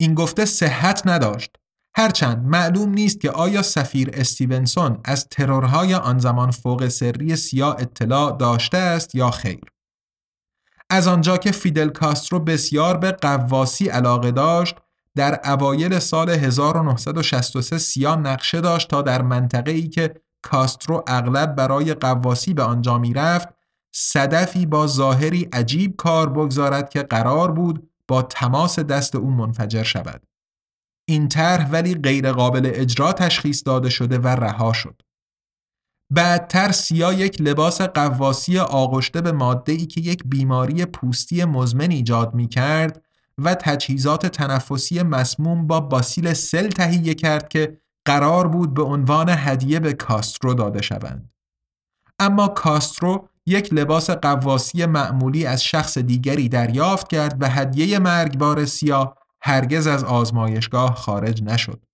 این 0.00 0.14
گفته 0.14 0.44
صحت 0.44 1.02
نداشت 1.06 1.56
هرچند 1.96 2.44
معلوم 2.44 2.88
نیست 2.90 3.20
که 3.20 3.30
آیا 3.30 3.62
سفیر 3.62 4.10
استیونسون 4.12 4.98
از 5.04 5.28
ترورهای 5.28 5.94
آن 5.94 6.18
زمان 6.18 6.50
فوق 6.50 6.88
سری 6.88 7.36
سیا 7.36 7.72
اطلاع 7.72 8.36
داشته 8.36 8.78
است 8.78 9.14
یا 9.14 9.30
خیر. 9.30 9.64
از 10.90 11.08
آنجا 11.08 11.36
که 11.36 11.52
فیدل 11.52 11.88
کاسترو 11.88 12.40
بسیار 12.40 12.96
به 12.96 13.12
غواصی 13.12 13.88
علاقه 13.88 14.30
داشت 14.30 14.76
در 15.16 15.40
اوایل 15.44 15.98
سال 15.98 16.30
1963 16.30 17.78
سیا 17.78 18.14
نقشه 18.14 18.60
داشت 18.60 18.90
تا 18.90 19.02
در 19.02 19.22
منطقه 19.22 19.70
ای 19.70 19.88
که 19.88 20.14
کاسترو 20.42 21.04
اغلب 21.06 21.54
برای 21.54 21.94
قواسی 21.94 22.54
به 22.54 22.62
آنجا 22.62 22.98
می 22.98 23.12
رفت 23.12 23.48
صدفی 23.94 24.66
با 24.66 24.86
ظاهری 24.86 25.48
عجیب 25.52 25.96
کار 25.96 26.30
بگذارد 26.30 26.90
که 26.90 27.02
قرار 27.02 27.52
بود 27.52 27.90
با 28.08 28.22
تماس 28.22 28.78
دست 28.78 29.14
او 29.14 29.30
منفجر 29.30 29.82
شود. 29.82 30.22
این 31.08 31.28
طرح 31.28 31.70
ولی 31.70 31.94
غیرقابل 31.94 32.70
اجرا 32.74 33.12
تشخیص 33.12 33.62
داده 33.66 33.88
شده 33.88 34.18
و 34.18 34.28
رها 34.28 34.72
شد. 34.72 35.02
بعدتر 36.10 36.72
سیا 36.72 37.12
یک 37.12 37.40
لباس 37.40 37.80
قواسی 37.80 38.58
آغشته 38.58 39.20
به 39.20 39.32
ماده 39.32 39.72
ای 39.72 39.86
که 39.86 40.00
یک 40.00 40.22
بیماری 40.24 40.84
پوستی 40.84 41.44
مزمن 41.44 41.90
ایجاد 41.90 42.34
می 42.34 42.48
کرد 42.48 43.02
و 43.38 43.54
تجهیزات 43.54 44.26
تنفسی 44.26 45.02
مسموم 45.02 45.66
با 45.66 45.80
باسیل 45.80 46.32
سل 46.32 46.68
تهیه 46.68 47.14
کرد 47.14 47.48
که 47.48 47.80
قرار 48.06 48.48
بود 48.48 48.74
به 48.74 48.82
عنوان 48.82 49.28
هدیه 49.28 49.80
به 49.80 49.92
کاسترو 49.92 50.54
داده 50.54 50.82
شوند. 50.82 51.30
اما 52.18 52.48
کاسترو 52.48 53.28
یک 53.46 53.72
لباس 53.72 54.10
قواسی 54.10 54.86
معمولی 54.86 55.46
از 55.46 55.64
شخص 55.64 55.98
دیگری 55.98 56.48
دریافت 56.48 57.08
کرد 57.08 57.42
و 57.42 57.48
هدیه 57.48 57.98
مرگبار 57.98 58.64
سیا 58.64 59.14
هرگز 59.42 59.86
از 59.86 60.04
آزمایشگاه 60.04 60.94
خارج 60.94 61.42
نشد. 61.42 61.84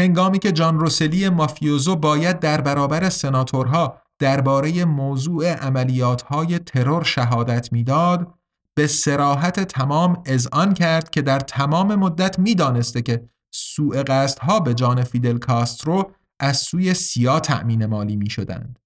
هنگامی 0.00 0.38
که 0.38 0.52
جان 0.52 0.78
روسلی 0.78 1.28
مافیوزو 1.28 1.96
باید 1.96 2.38
در 2.38 2.60
برابر 2.60 3.08
سناتورها 3.08 4.02
درباره 4.18 4.84
موضوع 4.84 5.52
عملیاتهای 5.52 6.58
ترور 6.58 7.02
شهادت 7.02 7.72
می‌داد، 7.72 8.34
به 8.74 8.86
سراحت 8.86 9.60
تمام 9.60 10.22
اذعان 10.26 10.74
کرد 10.74 11.10
که 11.10 11.22
در 11.22 11.40
تمام 11.40 11.94
مدت 11.94 12.38
می‌دانسته 12.38 13.02
که 13.02 13.28
سوء 13.54 14.02
قصدها 14.02 14.60
به 14.60 14.74
جان 14.74 15.04
فیدل 15.04 15.38
کاسترو 15.38 16.12
از 16.40 16.56
سوی 16.56 16.94
سیا 16.94 17.40
تأمین 17.40 17.86
مالی 17.86 18.16
می 18.16 18.30
شدند. 18.30 18.78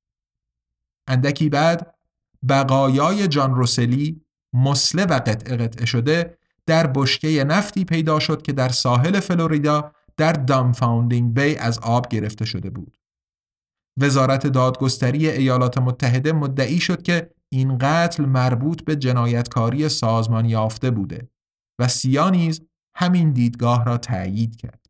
اندکی 1.08 1.48
بعد 1.48 1.94
بقایای 2.48 3.28
جان 3.28 3.54
روسلی 3.54 4.20
مسله 4.52 5.04
و 5.04 5.12
قطع 5.12 5.56
قطعه 5.56 5.86
شده 5.86 6.38
در 6.66 6.86
بشکه 6.86 7.44
نفتی 7.44 7.84
پیدا 7.84 8.18
شد 8.18 8.42
که 8.42 8.52
در 8.52 8.68
ساحل 8.68 9.20
فلوریدا 9.20 9.92
در 10.16 10.32
دامفاوندینگ 10.32 11.34
بی 11.40 11.56
از 11.56 11.78
آب 11.78 12.08
گرفته 12.08 12.44
شده 12.44 12.70
بود. 12.70 12.98
وزارت 14.00 14.46
دادگستری 14.46 15.28
ایالات 15.28 15.78
متحده 15.78 16.32
مدعی 16.32 16.80
شد 16.80 17.02
که 17.02 17.30
این 17.48 17.78
قتل 17.78 18.24
مربوط 18.24 18.84
به 18.84 18.96
جنایتکاری 18.96 19.88
سازمان 19.88 20.44
یافته 20.44 20.90
بوده 20.90 21.30
و 21.80 21.88
سیا 21.88 22.30
نیز 22.30 22.67
همین 23.00 23.32
دیدگاه 23.32 23.84
را 23.84 23.98
تأیید 23.98 24.56
کرد. 24.56 24.86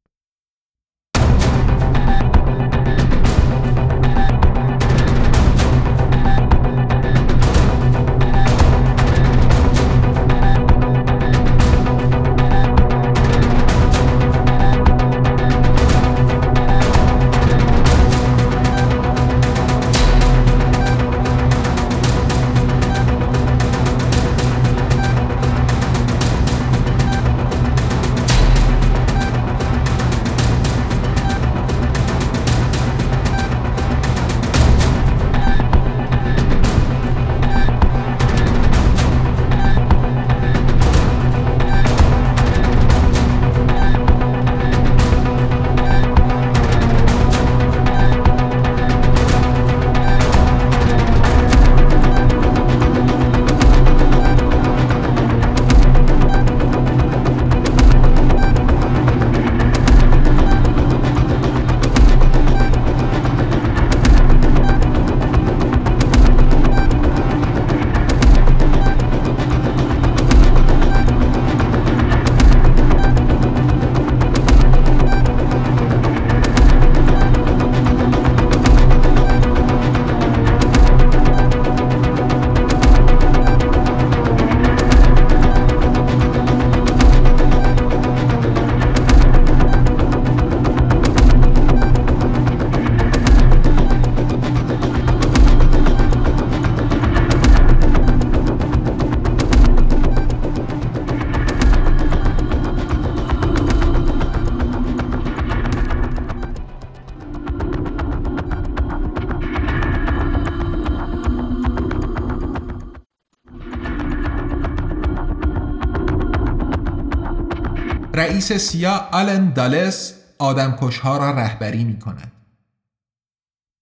رئیس 118.38 118.52
سیا 118.52 119.08
آلن 119.12 119.52
دالس 119.52 120.14
آدمکشها 120.38 121.16
را 121.16 121.30
رهبری 121.30 121.84
می 121.84 121.98
کند. 121.98 122.32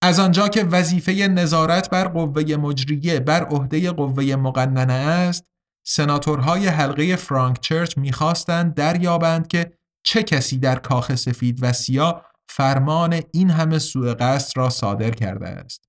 از 0.01 0.19
آنجا 0.19 0.47
که 0.47 0.63
وظیفه 0.63 1.11
نظارت 1.27 1.89
بر 1.89 2.07
قوه 2.07 2.55
مجریه 2.55 3.19
بر 3.19 3.43
عهده 3.43 3.91
قوه 3.91 4.35
مقننه 4.35 4.93
است 4.93 5.45
سناتورهای 5.87 6.67
حلقه 6.67 7.15
فرانک 7.15 7.59
چرچ 7.59 7.97
می‌خواستند 7.97 8.73
دریابند 8.73 9.47
که 9.47 9.73
چه 10.03 10.23
کسی 10.23 10.57
در 10.57 10.75
کاخ 10.75 11.15
سفید 11.15 11.59
و 11.61 11.73
سیاه 11.73 12.25
فرمان 12.49 13.21
این 13.33 13.49
همه 13.49 13.79
سوء 13.79 14.13
قصد 14.13 14.57
را 14.57 14.69
صادر 14.69 15.11
کرده 15.11 15.47
است. 15.47 15.85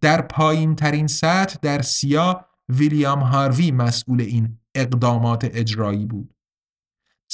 در 0.00 0.22
پایین 0.22 0.76
ترین 0.76 1.06
سطح 1.06 1.56
در 1.62 1.82
سیا 1.82 2.46
ویلیام 2.68 3.20
هاروی 3.20 3.70
مسئول 3.70 4.20
این 4.20 4.58
اقدامات 4.74 5.44
اجرایی 5.44 6.06
بود. 6.06 6.34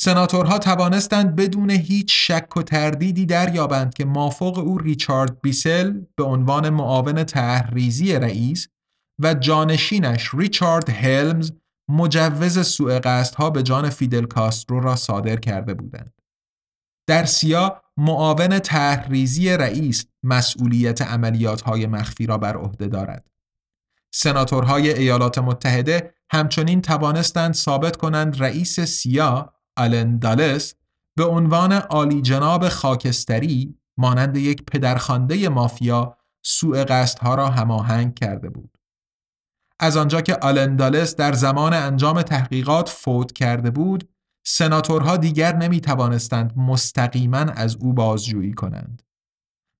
سناتورها 0.00 0.58
توانستند 0.58 1.37
بدون 1.37 1.70
هیچ 1.70 2.30
شک 2.30 2.56
و 2.56 2.62
تردیدی 2.62 3.26
دریابند 3.26 3.94
که 3.94 4.04
مافوق 4.04 4.58
او 4.58 4.78
ریچارد 4.78 5.40
بیسل 5.40 6.00
به 6.16 6.24
عنوان 6.24 6.70
معاون 6.70 7.24
تحریزی 7.24 8.14
رئیس 8.14 8.68
و 9.18 9.34
جانشینش 9.34 10.30
ریچارد 10.34 10.90
هلمز 10.90 11.52
مجوز 11.88 12.66
سوء 12.66 13.00
ها 13.37 13.50
به 13.50 13.62
جان 13.62 13.90
فیدل 13.90 14.26
کاسترو 14.26 14.80
را 14.80 14.96
صادر 14.96 15.37
کرده 15.37 15.74
بودند. 15.74 16.20
در 17.06 17.24
سیا 17.24 17.82
معاون 17.96 18.58
تحریزی 18.58 19.50
رئیس 19.50 20.06
مسئولیت 20.22 21.02
عملیات 21.02 21.61
های 21.62 21.87
مخفی 21.87 22.26
را 22.26 22.38
بر 22.38 22.56
عهده 22.56 22.87
دارد. 22.87 23.30
سناتورهای 24.11 24.94
ایالات 24.94 25.38
متحده 25.38 26.14
همچنین 26.30 26.82
توانستند 26.82 27.54
ثابت 27.54 27.96
کنند 27.96 28.42
رئیس 28.42 28.80
سیا 28.80 29.58
آلن 29.79 30.19
دالس 30.19 30.75
به 31.17 31.25
عنوان 31.25 31.73
عالی 31.73 32.23
جناب 32.23 32.69
خاکستری 32.69 33.79
مانند 33.99 34.37
یک 34.37 34.62
پدرخوانده 34.62 35.49
مافیا 35.49 36.17
سوء 36.45 37.07
ها 37.23 37.35
را 37.35 37.49
هماهنگ 37.49 38.14
کرده 38.14 38.49
بود. 38.51 38.79
از 39.81 39.97
آنجا 39.97 40.21
که 40.21 40.37
آلن 40.37 40.77
دالس 40.77 41.17
در 41.17 41.33
زمان 41.33 41.75
انجام 41.75 42.23
تحقیقات 42.23 42.88
فوت 42.88 43.33
کرده 43.33 43.71
بود، 43.71 44.09
سناتورها 44.47 45.17
دیگر 45.17 45.57
نمی 45.57 45.81
توانستند 45.81 46.53
مستقیما 46.57 47.38
از 47.38 47.77
او 47.77 47.93
بازجویی 47.93 48.53
کنند. 48.53 49.03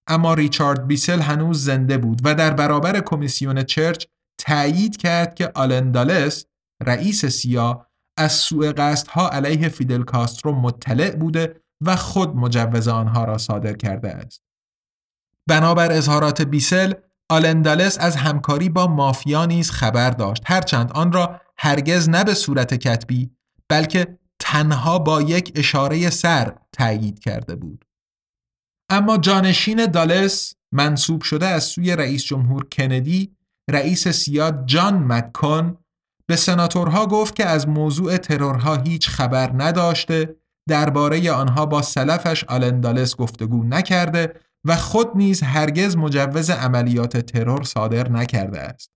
اما 0.09 0.35
ریچارد 0.35 0.87
بیسل 0.87 1.21
هنوز 1.21 1.65
زنده 1.65 1.99
بود 1.99 2.21
و 2.25 2.35
در 2.35 2.51
برابر 2.51 3.01
کمیسیون 3.01 3.63
چرچ 3.63 4.07
تأیید 4.39 4.97
کرد 4.97 5.35
که 5.35 5.53
آلن 5.55 5.93
دالس 5.93 6.45
رئیس 6.83 7.27
سیا 7.27 7.88
از 8.18 8.33
سوء 8.33 8.94
ها 9.09 9.28
علیه 9.28 9.68
فیدل 9.68 10.02
کاسترو 10.02 10.52
مطلع 10.52 11.16
بوده 11.16 11.61
و 11.81 11.96
خود 11.96 12.37
مجوز 12.37 12.88
آنها 12.88 13.24
را 13.24 13.38
صادر 13.38 13.72
کرده 13.72 14.11
است. 14.11 14.42
بنابر 15.48 15.92
اظهارات 15.92 16.42
بیسل 16.42 16.92
آلندالس 17.31 17.98
از 18.00 18.16
همکاری 18.16 18.68
با 18.68 18.87
مافیا 18.87 19.46
نیز 19.46 19.70
خبر 19.70 20.11
داشت 20.11 20.42
هرچند 20.46 20.92
آن 20.92 21.12
را 21.12 21.40
هرگز 21.59 22.09
نه 22.09 22.24
به 22.24 22.35
صورت 22.35 22.74
کتبی 22.74 23.31
بلکه 23.68 24.18
تنها 24.38 24.98
با 24.98 25.22
یک 25.22 25.52
اشاره 25.57 26.11
سر 26.11 26.54
تأیید 26.72 27.18
کرده 27.18 27.57
بود 27.57 27.85
اما 28.90 29.18
جانشین 29.18 29.87
دالس 29.87 30.54
منصوب 30.72 31.22
شده 31.22 31.46
از 31.46 31.64
سوی 31.64 31.96
رئیس 31.96 32.24
جمهور 32.24 32.64
کندی 32.72 33.37
رئیس 33.70 34.09
سیاد 34.09 34.66
جان 34.66 35.12
مککن 35.12 35.78
به 36.29 36.37
سناتورها 36.37 37.07
گفت 37.07 37.37
که 37.37 37.47
از 37.47 37.69
موضوع 37.69 38.17
ترورها 38.17 38.77
هیچ 38.77 39.09
خبر 39.09 39.51
نداشته 39.55 40.37
درباره 40.69 41.33
آنها 41.33 41.67
با 41.67 41.83
سلفش 41.83 42.45
آلندالس 42.45 43.17
گفتگو 43.17 43.64
نکرده 43.64 44.35
و 44.64 44.77
خود 44.77 45.11
نیز 45.14 45.43
هرگز 45.43 45.97
مجوز 45.97 46.51
عملیات 46.51 47.17
ترور 47.17 47.62
صادر 47.62 48.09
نکرده 48.09 48.61
است. 48.61 48.91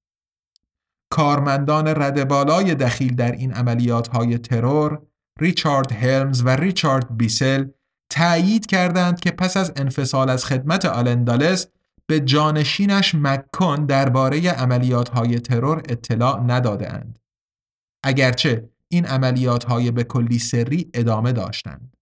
کارمندان 1.12 1.88
رد 1.88 2.29
بالای 2.29 2.75
دخیل 2.75 3.16
در 3.16 3.33
این 3.33 3.53
عملیات 3.53 4.09
های 4.09 4.38
ترور 4.38 5.03
ریچارد 5.40 5.92
هلمز 5.92 6.42
و 6.47 6.49
ریچارد 6.49 7.16
بیسل 7.16 7.68
تأیید 8.11 8.66
کردند 8.66 9.21
که 9.21 9.31
پس 9.31 9.57
از 9.57 9.73
انفصال 9.77 10.31
از 10.31 10.45
خدمت 10.45 10.85
آلندالس 10.85 11.66
به 12.07 12.21
جانشینش 12.21 13.14
مکن 13.14 13.87
درباره 13.87 14.51
عملیات 14.51 15.09
های 15.09 15.40
ترور 15.40 15.83
اطلاع 15.88 16.40
ندادهاند. 16.40 17.21
اگرچه 18.05 18.71
این 18.88 19.07
عملیات 19.07 19.65
های 19.65 19.91
به 19.91 20.05
کلی 20.05 20.38
سری 20.38 20.91
ادامه 20.95 21.33
داشتند. 21.33 21.95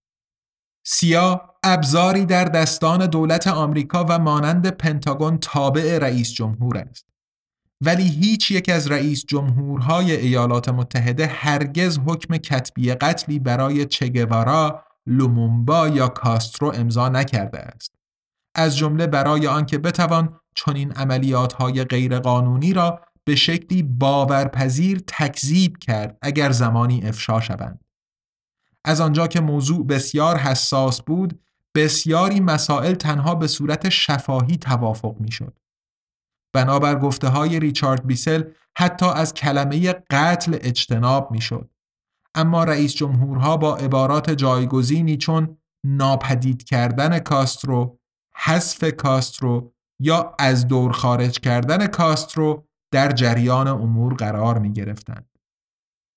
سیا 0.87 1.55
ابزاری 1.63 2.25
در 2.25 2.45
دستان 2.45 3.07
دولت 3.07 3.47
آمریکا 3.47 4.05
و 4.09 4.19
مانند 4.19 4.67
پنتاگون 4.67 5.39
تابع 5.39 5.99
رئیس 5.99 6.33
جمهور 6.33 6.79
است. 6.79 7.07
ولی 7.81 8.09
هیچ 8.09 8.51
یک 8.51 8.69
از 8.69 8.91
رئیس 8.91 9.25
جمهورهای 9.29 10.13
ایالات 10.17 10.69
متحده 10.69 11.27
هرگز 11.27 11.99
حکم 11.99 12.37
کتبی 12.37 12.95
قتلی 12.95 13.39
برای 13.39 13.87
چگوارا، 13.87 14.85
لومومبا 15.07 15.89
یا 15.89 16.09
کاسترو 16.09 16.73
امضا 16.75 17.09
نکرده 17.09 17.59
است. 17.59 17.93
از 18.55 18.77
جمله 18.77 19.07
برای 19.07 19.47
آنکه 19.47 19.79
بتوان 19.79 20.41
چنین 20.55 20.93
عملیات 20.93 21.53
های 21.53 21.85
غیرقانونی 21.85 22.73
را 22.73 23.01
به 23.31 23.37
شکلی 23.37 23.83
باورپذیر 23.83 25.03
تکذیب 25.07 25.79
کرد 25.79 26.19
اگر 26.23 26.53
زمانی 26.53 27.03
افشا 27.03 27.41
شوند. 27.41 27.85
از 28.85 29.01
آنجا 29.01 29.27
که 29.27 29.41
موضوع 29.41 29.87
بسیار 29.87 30.37
حساس 30.37 31.03
بود 31.03 31.41
بسیاری 31.75 32.41
مسائل 32.41 32.95
تنها 32.95 33.35
به 33.35 33.47
صورت 33.47 33.89
شفاهی 33.89 34.57
توافق 34.57 35.17
می‌شد. 35.21 35.59
بنابر 36.55 36.99
گفته 36.99 37.29
های 37.29 37.61
ریچارد 37.61 38.07
بیسل 38.07 38.45
حتی 38.79 39.07
از 39.07 39.35
کلمه 39.35 39.93
قتل 39.93 40.57
اجتناب 40.61 41.31
می‌شد. 41.31 41.71
اما 42.35 42.65
رئیس 42.65 42.95
جمهورها 42.95 43.57
با 43.57 43.77
عبارات 43.77 44.31
جایگزینی 44.31 45.17
چون 45.17 45.57
ناپدید 45.87 46.65
کردن 46.65 47.19
کاسترو، 47.19 47.99
حذف 48.35 48.85
کاسترو 48.97 49.73
یا 50.01 50.35
از 50.39 50.67
دور 50.67 50.93
خارج 50.93 51.41
کردن 51.41 51.87
کاسترو 51.87 52.67
در 52.91 53.13
جریان 53.13 53.69
امور 53.69 54.15
قرار 54.15 54.59
می 54.59 54.73
گرفتند. 54.73 55.31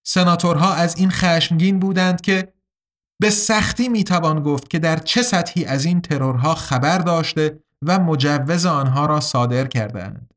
سناتورها 0.05 0.73
از 0.73 0.97
این 0.97 1.09
خشمگین 1.09 1.79
بودند 1.79 2.21
که 2.21 2.53
به 3.21 3.29
سختی 3.29 3.89
می 3.89 4.03
توان 4.03 4.43
گفت 4.43 4.69
که 4.69 4.79
در 4.79 4.97
چه 4.97 5.21
سطحی 5.21 5.65
از 5.65 5.85
این 5.85 6.01
ترورها 6.01 6.55
خبر 6.55 6.97
داشته 6.97 7.59
و 7.81 7.99
مجوز 7.99 8.65
آنها 8.65 9.05
را 9.05 9.19
صادر 9.19 9.67
کردند. 9.67 10.33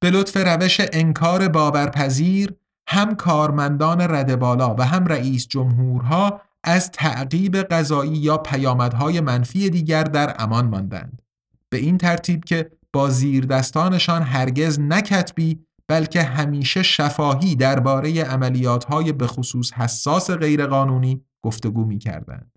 به 0.00 0.10
لطف 0.10 0.36
روش 0.36 0.80
انکار 0.92 1.48
باورپذیر 1.48 2.54
هم 2.88 3.14
کارمندان 3.14 4.00
رد 4.00 4.38
بالا 4.38 4.74
و 4.74 4.82
هم 4.82 5.06
رئیس 5.06 5.48
جمهورها 5.48 6.40
از 6.64 6.90
تعقیب 6.90 7.56
قضایی 7.56 8.16
یا 8.16 8.38
پیامدهای 8.38 9.20
منفی 9.20 9.70
دیگر 9.70 10.04
در 10.04 10.36
امان 10.38 10.66
ماندند. 10.66 11.22
به 11.68 11.78
این 11.78 11.98
ترتیب 11.98 12.44
که 12.44 12.70
با 12.92 13.10
زیر 13.10 13.46
دستانشان 13.46 14.22
هرگز 14.22 14.80
نکتبی 14.80 15.66
بلکه 15.88 16.22
همیشه 16.22 16.82
شفاهی 16.82 17.56
درباره 17.56 18.22
عملیات‌های 18.22 19.12
به 19.12 19.26
خصوص 19.26 19.72
حساس 19.72 20.30
غیرقانونی 20.30 21.24
گفتگو 21.44 21.84
می‌کردند. 21.84 22.52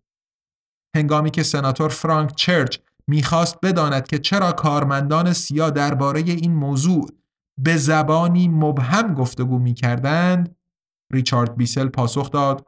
هنگامی 0.95 1.31
که 1.31 1.43
سناتور 1.43 1.89
فرانک 1.89 2.35
چرچ 2.35 2.77
می‌خواست 3.07 3.57
بداند 3.63 4.07
که 4.07 4.19
چرا 4.19 4.51
کارمندان 4.51 5.33
سیا 5.33 5.69
درباره 5.69 6.21
این 6.21 6.53
موضوع 6.53 7.09
به 7.59 7.77
زبانی 7.77 8.47
مبهم 8.47 9.13
گفتگو 9.13 9.59
می‌کردند 9.59 10.55
ریچارد 11.13 11.55
بیسل 11.55 11.87
پاسخ 11.87 12.31
داد 12.31 12.67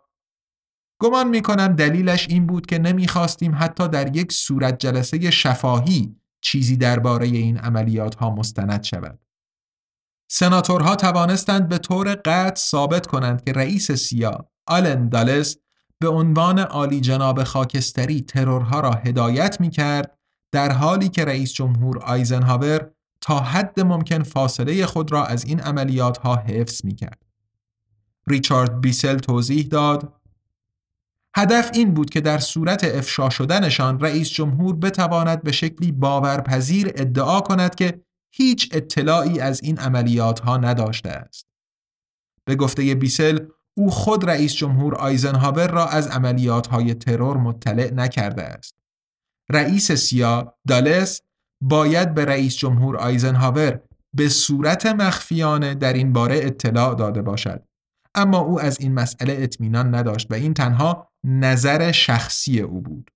گمان 1.01 1.29
می‌کنم 1.29 1.67
دلیلش 1.67 2.29
این 2.29 2.45
بود 2.45 2.65
که 2.65 2.77
نمی‌خواستیم 2.77 3.55
حتی 3.55 3.87
در 3.87 4.15
یک 4.15 4.31
صورت 4.31 4.79
جلسه 4.79 5.31
شفاهی 5.31 6.15
چیزی 6.45 6.77
درباره 6.77 7.27
این 7.27 7.57
عملیات 7.57 8.15
ها 8.15 8.35
مستند 8.35 8.83
شود. 8.83 9.19
سناتورها 10.31 10.95
توانستند 10.95 11.69
به 11.69 11.77
طور 11.77 12.15
قطع 12.15 12.55
ثابت 12.55 13.07
کنند 13.07 13.43
که 13.43 13.53
رئیس 13.53 13.91
سیا 13.91 14.49
آلن 14.67 15.09
دالس 15.09 15.57
به 15.99 16.07
عنوان 16.07 16.59
عالی 16.59 17.01
جناب 17.01 17.43
خاکستری 17.43 18.21
ترورها 18.21 18.79
را 18.79 18.91
هدایت 18.91 19.61
می 19.61 19.69
کرد 19.69 20.17
در 20.51 20.71
حالی 20.71 21.09
که 21.09 21.25
رئیس 21.25 21.53
جمهور 21.53 21.99
آیزنهاور 21.99 22.91
تا 23.21 23.39
حد 23.39 23.79
ممکن 23.79 24.23
فاصله 24.23 24.85
خود 24.85 25.11
را 25.11 25.25
از 25.25 25.45
این 25.45 25.59
عملیات 25.59 26.17
ها 26.17 26.35
حفظ 26.35 26.85
می 26.85 26.95
کرد. 26.95 27.25
ریچارد 28.27 28.81
بیسل 28.81 29.17
توضیح 29.17 29.67
داد 29.67 30.14
هدف 31.37 31.71
این 31.73 31.93
بود 31.93 32.09
که 32.09 32.21
در 32.21 32.39
صورت 32.39 32.83
افشا 32.83 33.29
شدنشان 33.29 33.99
رئیس 33.99 34.29
جمهور 34.29 34.75
بتواند 34.75 35.43
به 35.43 35.51
شکلی 35.51 35.91
باورپذیر 35.91 36.91
ادعا 36.95 37.41
کند 37.41 37.75
که 37.75 38.01
هیچ 38.33 38.69
اطلاعی 38.73 39.39
از 39.39 39.63
این 39.63 39.79
عملیات 39.79 40.39
ها 40.39 40.57
نداشته 40.57 41.09
است. 41.09 41.47
به 42.45 42.55
گفته 42.55 42.95
بیسل 42.95 43.45
او 43.77 43.91
خود 43.91 44.29
رئیس 44.29 44.53
جمهور 44.53 44.95
آیزنهاور 44.95 45.67
را 45.67 45.87
از 45.87 46.07
عملیات 46.07 46.67
های 46.67 46.93
ترور 46.93 47.37
مطلع 47.37 47.93
نکرده 47.93 48.43
است. 48.43 48.75
رئیس 49.51 49.91
سیا 49.91 50.57
دالس 50.67 51.21
باید 51.61 52.13
به 52.13 52.25
رئیس 52.25 52.55
جمهور 52.55 52.97
آیزنهاور 52.97 53.79
به 54.13 54.29
صورت 54.29 54.85
مخفیانه 54.85 55.75
در 55.75 55.93
این 55.93 56.13
باره 56.13 56.39
اطلاع 56.43 56.95
داده 56.95 57.21
باشد. 57.21 57.63
اما 58.15 58.37
او 58.37 58.61
از 58.61 58.79
این 58.79 58.93
مسئله 58.93 59.37
اطمینان 59.39 59.95
نداشت 59.95 60.31
و 60.31 60.33
این 60.33 60.53
تنها 60.53 61.11
نظر 61.23 61.91
شخصی 61.91 62.59
او 62.59 62.81
بود. 62.81 63.11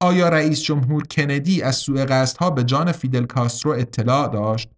آیا 0.00 0.28
رئیس 0.28 0.62
جمهور 0.62 1.02
کندی 1.02 1.62
از 1.62 1.76
سوء 1.76 2.04
قصدها 2.04 2.50
به 2.50 2.64
جان 2.64 2.92
فیدل 2.92 3.26
کاسترو 3.26 3.72
اطلاع 3.72 4.28
داشت؟ 4.28 4.68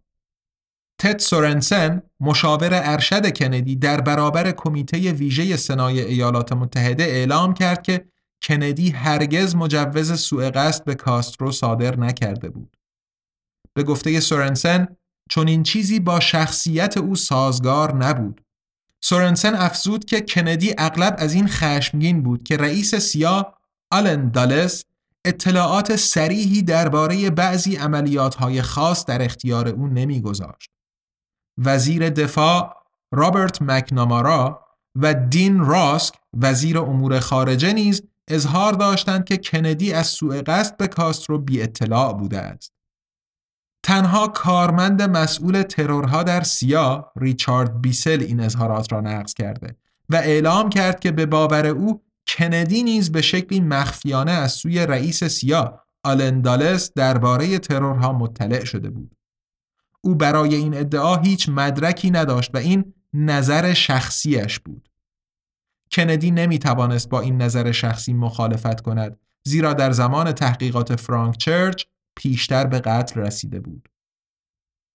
تد 1.00 1.18
سورنسن 1.18 2.02
مشاور 2.20 2.70
ارشد 2.72 3.32
کندی 3.32 3.76
در 3.76 4.00
برابر 4.00 4.52
کمیته 4.52 5.12
ویژه 5.12 5.56
سنای 5.56 6.00
ایالات 6.00 6.52
متحده 6.52 7.04
اعلام 7.04 7.54
کرد 7.54 7.82
که 7.82 8.04
کندی 8.42 8.90
هرگز 8.90 9.56
مجوز 9.56 10.20
سوء 10.20 10.50
قصد 10.50 10.84
به 10.84 10.94
کاسترو 10.94 11.52
صادر 11.52 11.96
نکرده 11.96 12.48
بود. 12.48 12.76
به 13.74 13.82
گفته 13.82 14.20
سورنسن 14.20 14.88
چون 15.30 15.48
این 15.48 15.62
چیزی 15.62 16.00
با 16.00 16.20
شخصیت 16.20 16.96
او 16.96 17.16
سازگار 17.16 17.94
نبود. 17.94 18.40
سورنسن 19.00 19.54
افزود 19.54 20.04
که 20.04 20.20
کندی 20.20 20.74
اغلب 20.78 21.14
از 21.18 21.34
این 21.34 21.48
خشمگین 21.48 22.22
بود 22.22 22.42
که 22.42 22.56
رئیس 22.56 22.94
سیا 22.94 23.54
آلن 23.90 24.30
دالس 24.30 24.84
اطلاعات 25.24 25.96
سریحی 25.96 26.62
درباره 26.62 27.30
بعضی 27.30 27.76
عملیات‌های 27.76 28.62
خاص 28.62 29.04
در 29.04 29.22
اختیار 29.22 29.68
او 29.68 29.86
نمیگذاشت. 29.86 30.70
وزیر 31.58 32.10
دفاع 32.10 32.76
رابرت 33.12 33.62
مکنامارا 33.62 34.60
و 34.94 35.14
دین 35.14 35.58
راسک 35.58 36.14
وزیر 36.40 36.78
امور 36.78 37.20
خارجه 37.20 37.72
نیز 37.72 38.02
اظهار 38.28 38.72
داشتند 38.72 39.24
که 39.24 39.36
کندی 39.36 39.92
از 39.92 40.06
سوء 40.06 40.42
قصد 40.46 40.76
به 40.76 40.88
کاسترو 40.88 41.38
بی 41.38 41.62
اطلاع 41.62 42.12
بوده 42.12 42.38
است. 42.38 42.77
تنها 43.88 44.28
کارمند 44.28 45.02
مسئول 45.02 45.62
ترورها 45.62 46.22
در 46.22 46.42
سیا 46.42 47.12
ریچارد 47.16 47.82
بیسل 47.82 48.22
این 48.22 48.40
اظهارات 48.40 48.92
را 48.92 49.00
نقض 49.00 49.34
کرده 49.34 49.76
و 50.08 50.16
اعلام 50.16 50.68
کرد 50.68 51.00
که 51.00 51.12
به 51.12 51.26
باور 51.26 51.66
او 51.66 52.02
کندی 52.26 52.82
نیز 52.82 53.12
به 53.12 53.22
شکلی 53.22 53.60
مخفیانه 53.60 54.32
از 54.32 54.52
سوی 54.52 54.86
رئیس 54.86 55.24
سیا 55.24 55.80
آلن 56.02 56.40
دالس 56.40 56.92
درباره 56.92 57.58
ترورها 57.58 58.12
مطلع 58.12 58.64
شده 58.64 58.90
بود. 58.90 59.14
او 60.00 60.14
برای 60.14 60.54
این 60.54 60.74
ادعا 60.76 61.16
هیچ 61.16 61.48
مدرکی 61.48 62.10
نداشت 62.10 62.50
و 62.54 62.58
این 62.58 62.94
نظر 63.12 63.74
شخصیش 63.74 64.60
بود. 64.60 64.88
کندی 65.92 66.30
نمی 66.30 66.58
توانست 66.58 67.08
با 67.08 67.20
این 67.20 67.42
نظر 67.42 67.72
شخصی 67.72 68.12
مخالفت 68.12 68.80
کند 68.80 69.16
زیرا 69.44 69.72
در 69.72 69.90
زمان 69.90 70.32
تحقیقات 70.32 70.96
فرانک 70.96 71.36
چرچ 71.36 71.84
پیشتر 72.18 72.66
به 72.66 72.78
قتل 72.78 73.20
رسیده 73.20 73.60
بود. 73.60 73.88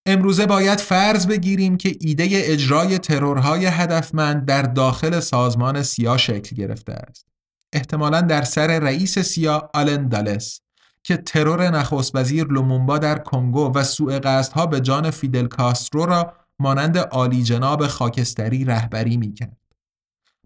امروزه 0.06 0.46
باید 0.46 0.80
فرض 0.80 1.28
بگیریم 1.28 1.78
که 1.78 1.96
ایده 2.02 2.28
اجرای 2.32 2.98
ترورهای 2.98 3.66
هدفمند 3.66 4.46
در 4.46 4.62
داخل 4.62 5.20
سازمان 5.20 5.84
سیا 5.84 6.18
شکل 6.18 6.56
گرفته 6.56 6.94
است. 6.94 7.28
احتمالا 7.74 8.22
در 8.22 8.42
سر 8.42 8.80
رئیس 8.80 9.20
سیا 9.20 9.70
آلن 9.74 10.08
دالس 10.08 10.62
که 11.04 11.18
ترور 11.18 11.70
نخست 11.70 12.16
وزیر 12.16 12.48
لومومبا 12.48 12.98
در 12.98 13.20
کنگو 13.20 13.72
و 13.76 13.84
سوء 13.84 14.20
قصدها 14.20 14.66
به 14.66 14.82
جان 14.82 15.12
فیدل 15.12 15.48
کاسترو 15.48 16.06
را 16.06 16.34
مانند 16.60 16.98
عالی 16.98 17.44
جناب 17.44 17.88
خاکستری 17.88 18.66
رهبری 18.66 19.18
می‌کرد. 19.18 19.58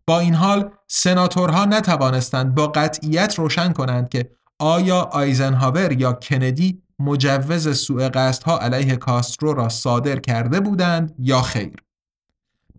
با 0.08 0.20
این 0.20 0.34
حال 0.34 0.72
سناتورها 0.88 1.66
نتوانستند 1.66 2.56
با 2.56 2.68
قطعیت 2.68 3.40
روشن 3.40 3.74
کنند 3.74 4.10
که 4.10 4.32
آیا 4.60 5.02
آیزنهاور 5.02 5.92
یا 5.92 6.14
کندی 6.14 6.84
مجوز 7.00 7.80
سوء 7.80 8.10
قصدها 8.10 8.60
علیه 8.60 8.96
کاسترو 8.96 9.54
را 9.54 9.70
صادر 9.70 10.20
کرده 10.20 10.60
بودند 10.60 11.16
یا 11.20 11.42
خیر 11.42 11.84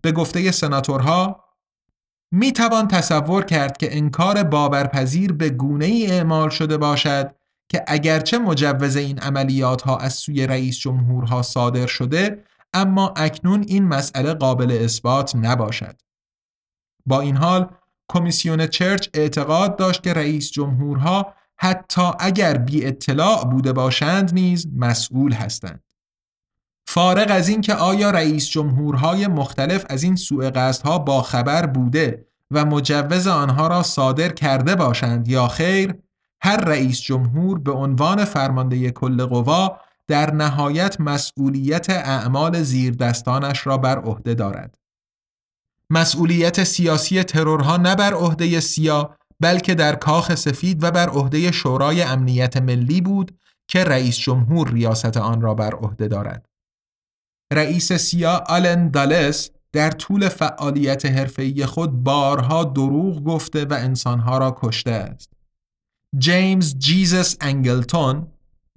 به 0.01 0.11
گفته 0.11 0.51
سناتورها 0.51 1.45
می 2.31 2.51
توان 2.51 2.87
تصور 2.87 3.45
کرد 3.45 3.77
که 3.77 3.97
انکار 3.97 4.43
باورپذیر 4.43 5.33
به 5.33 5.49
گونه 5.49 5.85
ای 5.85 6.11
اعمال 6.11 6.49
شده 6.49 6.77
باشد 6.77 7.35
که 7.69 7.83
اگرچه 7.87 8.37
مجوز 8.37 8.95
این 8.95 9.19
عملیات 9.19 9.81
ها 9.81 9.97
از 9.97 10.13
سوی 10.13 10.47
رئیس 10.47 10.77
جمهورها 10.77 11.41
صادر 11.41 11.87
شده 11.87 12.43
اما 12.73 13.13
اکنون 13.17 13.65
این 13.67 13.83
مسئله 13.83 14.33
قابل 14.33 14.77
اثبات 14.81 15.35
نباشد. 15.35 16.01
با 17.05 17.21
این 17.21 17.37
حال 17.37 17.69
کمیسیون 18.09 18.67
چرچ 18.67 19.09
اعتقاد 19.13 19.75
داشت 19.75 20.03
که 20.03 20.13
رئیس 20.13 20.51
جمهورها 20.51 21.33
حتی 21.61 22.11
اگر 22.19 22.57
بی 22.57 22.85
اطلاع 22.85 23.45
بوده 23.45 23.73
باشند 23.73 24.33
نیز 24.33 24.67
مسئول 24.75 25.33
هستند. 25.33 25.83
فارغ 26.87 27.27
از 27.29 27.49
این 27.49 27.61
که 27.61 27.73
آیا 27.73 28.11
رئیس 28.11 28.49
جمهورهای 28.49 29.27
مختلف 29.27 29.85
از 29.89 30.03
این 30.03 30.15
سوء 30.15 30.49
قصدها 30.49 30.99
با 30.99 31.21
خبر 31.21 31.65
بوده 31.65 32.25
و 32.51 32.65
مجوز 32.65 33.27
آنها 33.27 33.67
را 33.67 33.83
صادر 33.83 34.29
کرده 34.29 34.75
باشند 34.75 35.27
یا 35.27 35.47
خیر 35.47 35.95
هر 36.41 36.57
رئیس 36.57 37.01
جمهور 37.01 37.59
به 37.59 37.71
عنوان 37.71 38.25
فرمانده 38.25 38.91
کل 38.91 39.25
قوا 39.25 39.77
در 40.07 40.33
نهایت 40.33 41.01
مسئولیت 41.01 41.89
اعمال 41.89 42.63
زیردستانش 42.63 43.67
را 43.67 43.77
بر 43.77 43.99
عهده 43.99 44.33
دارد. 44.33 44.77
مسئولیت 45.89 46.63
سیاسی 46.63 47.23
ترورها 47.23 47.77
نه 47.77 47.95
بر 47.95 48.13
عهده 48.13 48.59
سیا 48.59 49.18
بلکه 49.41 49.75
در 49.75 49.95
کاخ 49.95 50.35
سفید 50.35 50.83
و 50.83 50.91
بر 50.91 51.09
عهده 51.09 51.51
شورای 51.51 52.01
امنیت 52.01 52.57
ملی 52.57 53.01
بود 53.01 53.39
که 53.67 53.83
رئیس 53.83 54.17
جمهور 54.17 54.71
ریاست 54.71 55.17
آن 55.17 55.41
را 55.41 55.53
بر 55.53 55.75
عهده 55.75 56.07
دارد. 56.07 56.45
رئیس 57.53 57.93
سیا 57.93 58.43
آلن 58.47 58.89
دالس 58.89 59.49
در 59.73 59.91
طول 59.91 60.29
فعالیت 60.29 61.05
حرفه‌ای 61.05 61.65
خود 61.65 62.03
بارها 62.03 62.63
دروغ 62.63 63.23
گفته 63.23 63.65
و 63.65 63.73
انسانها 63.73 64.37
را 64.37 64.57
کشته 64.61 64.91
است. 64.91 65.33
جیمز 66.17 66.77
جیزس 66.77 67.37
انگلتون 67.41 68.27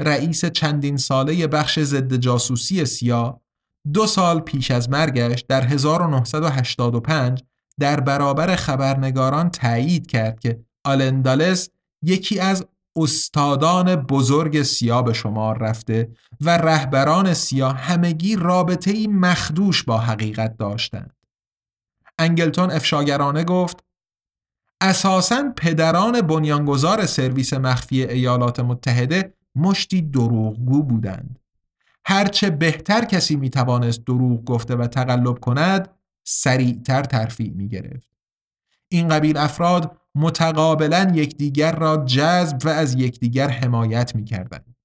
رئیس 0.01 0.45
چندین 0.45 0.97
ساله 0.97 1.47
بخش 1.47 1.79
ضد 1.79 2.17
جاسوسی 2.17 2.85
سیا 2.85 3.41
دو 3.93 4.07
سال 4.07 4.41
پیش 4.41 4.71
از 4.71 4.91
مرگش 4.91 5.45
در 5.49 5.67
1985 5.67 7.45
در 7.81 8.01
برابر 8.01 8.57
خبرنگاران 8.57 9.51
تایید 9.51 10.07
کرد 10.07 10.41
که 10.41 10.61
آلندالس 10.85 11.69
یکی 12.03 12.41
از 12.41 12.67
استادان 12.97 13.97
بزرگ 13.97 14.63
سیا 14.63 15.03
به 15.03 15.13
شمار 15.13 15.59
رفته 15.59 16.11
و 16.41 16.59
رهبران 16.59 17.35
سیا 17.35 17.69
همگی 17.69 18.37
رابطه 18.37 18.91
ای 18.91 19.07
مخدوش 19.07 19.83
با 19.83 19.99
حقیقت 19.99 20.57
داشتند. 20.57 21.17
انگلتون 22.19 22.71
افشاگرانه 22.71 23.45
گفت 23.45 23.85
اساساً 24.81 25.53
پدران 25.57 26.21
بنیانگذار 26.21 27.07
سرویس 27.07 27.53
مخفی 27.53 28.05
ایالات 28.05 28.61
متحده 28.61 29.35
مشتی 29.55 30.03
دروغگو 30.03 30.83
بودند. 30.83 31.39
هرچه 32.05 32.51
بهتر 32.51 33.05
کسی 33.05 33.37
می 33.37 33.51
توانست 33.51 34.07
دروغ 34.07 34.45
گفته 34.45 34.77
و 34.77 34.87
تقلب 34.87 35.39
کند 35.39 35.89
سریعتر 36.25 37.03
ترفیع 37.03 37.53
می 37.53 37.69
گرفت. 37.69 38.09
این 38.89 39.09
قبیل 39.09 39.37
افراد 39.37 39.97
متقابلا 40.15 41.13
یکدیگر 41.15 41.77
را 41.77 41.97
جذب 41.97 42.59
و 42.65 42.69
از 42.69 42.95
یکدیگر 42.95 43.49
حمایت 43.49 44.15
می 44.15 44.25
کردند. 44.25 44.77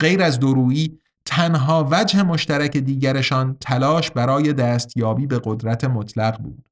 غیر 0.00 0.22
از 0.22 0.40
درویی 0.40 0.98
تنها 1.26 1.88
وجه 1.90 2.22
مشترک 2.22 2.76
دیگرشان 2.76 3.56
تلاش 3.60 4.10
برای 4.10 4.52
دستیابی 4.52 5.26
به 5.26 5.40
قدرت 5.44 5.84
مطلق 5.84 6.38
بود. 6.38 6.64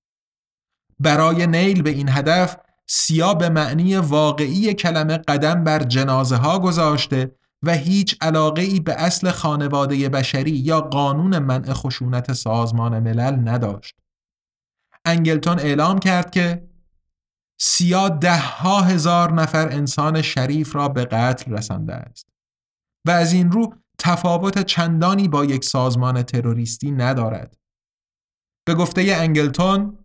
برای 1.00 1.46
نیل 1.46 1.82
به 1.82 1.90
این 1.90 2.08
هدف 2.08 2.56
سیا 2.86 3.34
به 3.34 3.48
معنی 3.48 3.96
واقعی 3.96 4.74
کلمه 4.74 5.16
قدم 5.16 5.64
بر 5.64 5.82
جنازه 5.82 6.36
ها 6.36 6.58
گذاشته 6.58 7.30
و 7.62 7.72
هیچ 7.72 8.16
علاقه 8.20 8.62
ای 8.62 8.80
به 8.80 8.92
اصل 8.92 9.30
خانواده 9.30 10.08
بشری 10.08 10.50
یا 10.50 10.80
قانون 10.80 11.38
منع 11.38 11.72
خشونت 11.72 12.32
سازمان 12.32 12.98
ملل 12.98 13.48
نداشت. 13.48 13.98
انگلتون 15.04 15.58
اعلام 15.58 15.98
کرد 15.98 16.30
که 16.30 16.68
سیا 17.60 18.08
ده 18.08 18.38
ها 18.38 18.80
هزار 18.80 19.32
نفر 19.32 19.68
انسان 19.68 20.22
شریف 20.22 20.76
را 20.76 20.88
به 20.88 21.04
قتل 21.04 21.52
رسانده 21.52 21.94
است 21.94 22.26
و 23.06 23.10
از 23.10 23.32
این 23.32 23.52
رو 23.52 23.74
تفاوت 23.98 24.62
چندانی 24.62 25.28
با 25.28 25.44
یک 25.44 25.64
سازمان 25.64 26.22
تروریستی 26.22 26.90
ندارد. 26.90 27.56
به 28.66 28.74
گفته 28.74 29.02
انگلتون، 29.02 30.04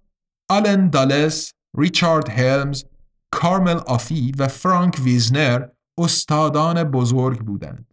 آلن 0.50 0.90
دالس، 0.90 1.54
ریچارد 1.78 2.30
هلمز، 2.30 2.84
کارمل 3.32 3.78
آفی 3.78 4.32
و 4.38 4.48
فرانک 4.48 5.00
ویزنر 5.04 5.68
استادان 5.98 6.84
بزرگ 6.84 7.40
بودند. 7.40 7.86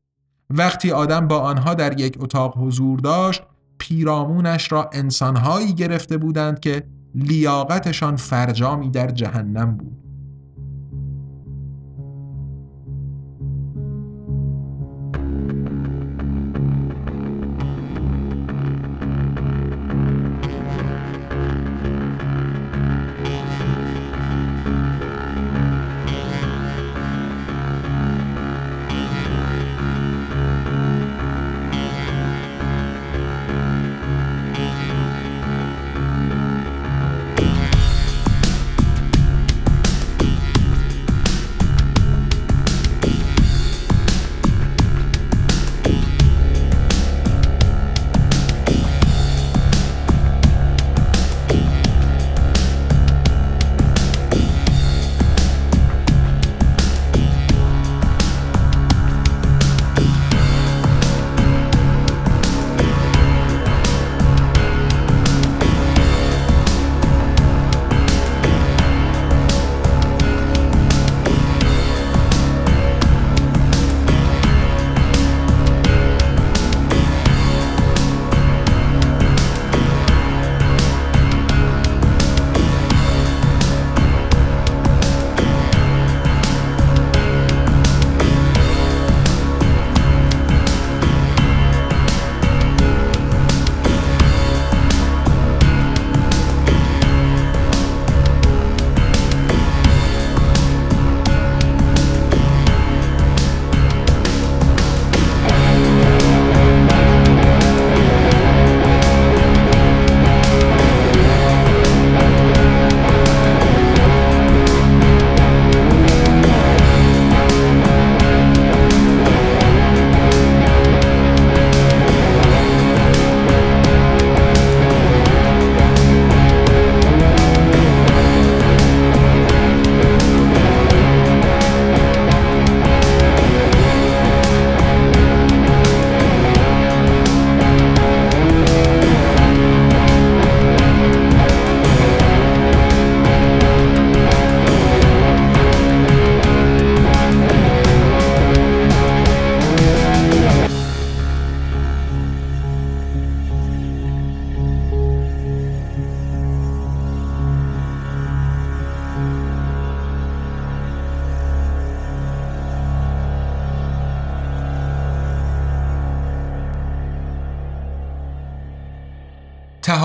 وقتی 0.51 0.91
آدم 0.93 1.29
با 1.29 1.39
آنها 1.39 1.75
در 1.75 2.01
یک 2.01 2.17
اتاق 2.21 2.59
حضور 2.59 2.99
داشت 2.99 3.43
پیرامونش 3.79 4.73
را 4.73 4.91
انسانهایی 4.93 5.75
گرفته 5.75 6.17
بودند 6.17 6.61
که 6.61 6.83
لیاقتشان 7.15 8.17
فرجامی 8.17 8.91
در 8.91 9.11
جهنم 9.11 9.77
بود 9.77 10.10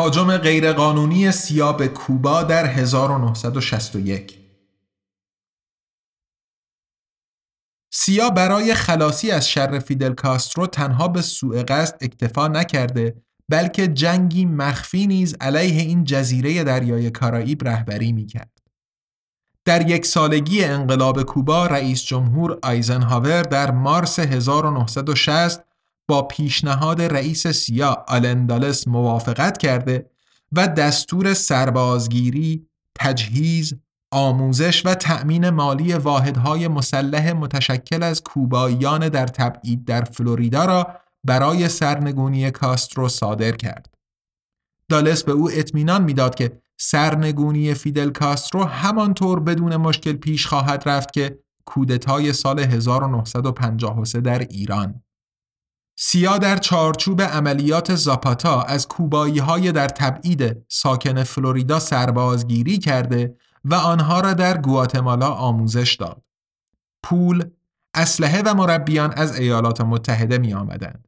تهاجم 0.06 0.38
غیرقانونی 0.38 1.32
سیا 1.32 1.74
به 1.74 1.88
کوبا 1.88 2.44
در 2.44 2.66
1961 2.66 4.40
سیا 7.94 8.30
برای 8.30 8.74
خلاصی 8.74 9.32
از 9.32 9.50
شر 9.50 9.80
فیدل 9.80 10.14
کاسترو 10.14 10.68
تنها 10.68 11.08
به 11.08 11.22
سوء 11.22 11.64
قصد 11.64 11.98
اکتفا 12.02 12.48
نکرده 12.48 13.16
بلکه 13.50 13.88
جنگی 13.88 14.46
مخفی 14.46 15.08
نیز 15.08 15.36
علیه 15.42 15.82
این 15.82 16.04
جزیره 16.04 16.64
دریای 16.64 17.12
کارائیب 17.12 17.68
رهبری 17.68 18.12
می‌کرد. 18.12 18.62
در 19.66 19.90
یک 19.90 20.06
سالگی 20.06 20.64
انقلاب 20.64 21.24
کوبا 21.24 21.68
رئیس 21.68 22.04
جمهور 22.04 22.60
آیزنهاور 22.64 23.42
در 23.42 23.72
مارس 23.72 24.20
1960 24.20 25.66
با 26.08 26.22
پیشنهاد 26.22 27.02
رئیس 27.02 27.48
سیا 27.48 28.06
آلندالس 28.08 28.88
موافقت 28.88 29.58
کرده 29.58 30.10
و 30.52 30.68
دستور 30.68 31.34
سربازگیری، 31.34 32.68
تجهیز، 32.96 33.74
آموزش 34.12 34.86
و 34.86 34.96
تأمین 34.96 35.50
مالی 35.50 35.94
واحدهای 35.94 36.68
مسلح 36.68 37.34
متشکل 37.34 38.04
از 38.04 38.24
کوباییان 38.24 39.10
در 39.10 39.28
تبعید 39.28 39.86
در 39.86 40.04
فلوریدا 40.04 40.66
را 40.66 40.88
برای 41.24 41.70
سرنگونی 41.70 42.52
کاسترو 42.52 43.10
صادر 43.10 43.52
کرد. 43.52 43.96
دالس 44.90 45.24
به 45.24 45.32
او 45.32 45.52
اطمینان 45.52 46.04
می‌داد 46.04 46.36
که 46.36 46.62
سرنگونی 46.78 47.74
فیدل 47.74 48.10
کاسترو 48.10 48.64
همانطور 48.64 49.40
بدون 49.40 49.76
مشکل 49.76 50.14
پیش 50.14 50.48
خواهد 50.48 50.90
رفت 50.90 51.14
که 51.14 51.40
کودتای 51.66 52.34
سال 52.34 52.60
1953 52.60 54.22
در 54.22 54.40
ایران. 54.40 55.05
سیا 55.98 56.38
در 56.38 56.58
چارچوب 56.58 57.22
عملیات 57.22 57.96
زاپاتا 57.96 58.62
از 58.62 58.88
کوبایی 58.88 59.40
های 59.40 59.72
در 59.72 59.88
تبعید 59.88 60.66
ساکن 60.70 61.24
فلوریدا 61.24 61.80
سربازگیری 61.80 62.78
کرده 62.78 63.38
و 63.66 63.76
آنها 63.76 64.20
را 64.20 64.34
در 64.34 64.58
گواتمالا 64.58 65.30
آموزش 65.30 65.96
داد. 65.96 66.22
پول، 67.04 67.46
اسلحه 67.94 68.42
و 68.46 68.54
مربیان 68.54 69.14
از 69.14 69.40
ایالات 69.40 69.82
متحده 69.82 70.38
می 70.38 70.54
آمدند. 70.54 71.08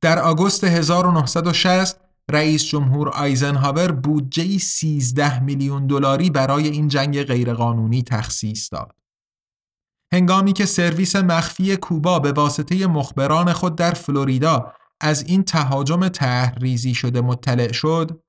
در 0.00 0.18
آگوست 0.18 0.64
1960 0.64 2.00
رئیس 2.30 2.64
جمهور 2.64 3.08
آیزنهاور 3.08 3.92
بودجه 3.92 4.58
13 4.58 5.40
میلیون 5.42 5.86
دلاری 5.86 6.30
برای 6.30 6.68
این 6.68 6.88
جنگ 6.88 7.22
غیرقانونی 7.22 8.02
تخصیص 8.02 8.72
داد. 8.72 8.94
هنگامی 10.16 10.52
که 10.52 10.66
سرویس 10.66 11.16
مخفی 11.16 11.76
کوبا 11.76 12.18
به 12.18 12.32
واسطه 12.32 12.86
مخبران 12.86 13.52
خود 13.52 13.76
در 13.76 13.90
فلوریدا 13.90 14.72
از 15.00 15.22
این 15.22 15.42
تهاجم 15.42 16.08
تحریزی 16.08 16.94
شده 16.94 17.20
مطلع 17.20 17.72
شد 17.72 18.20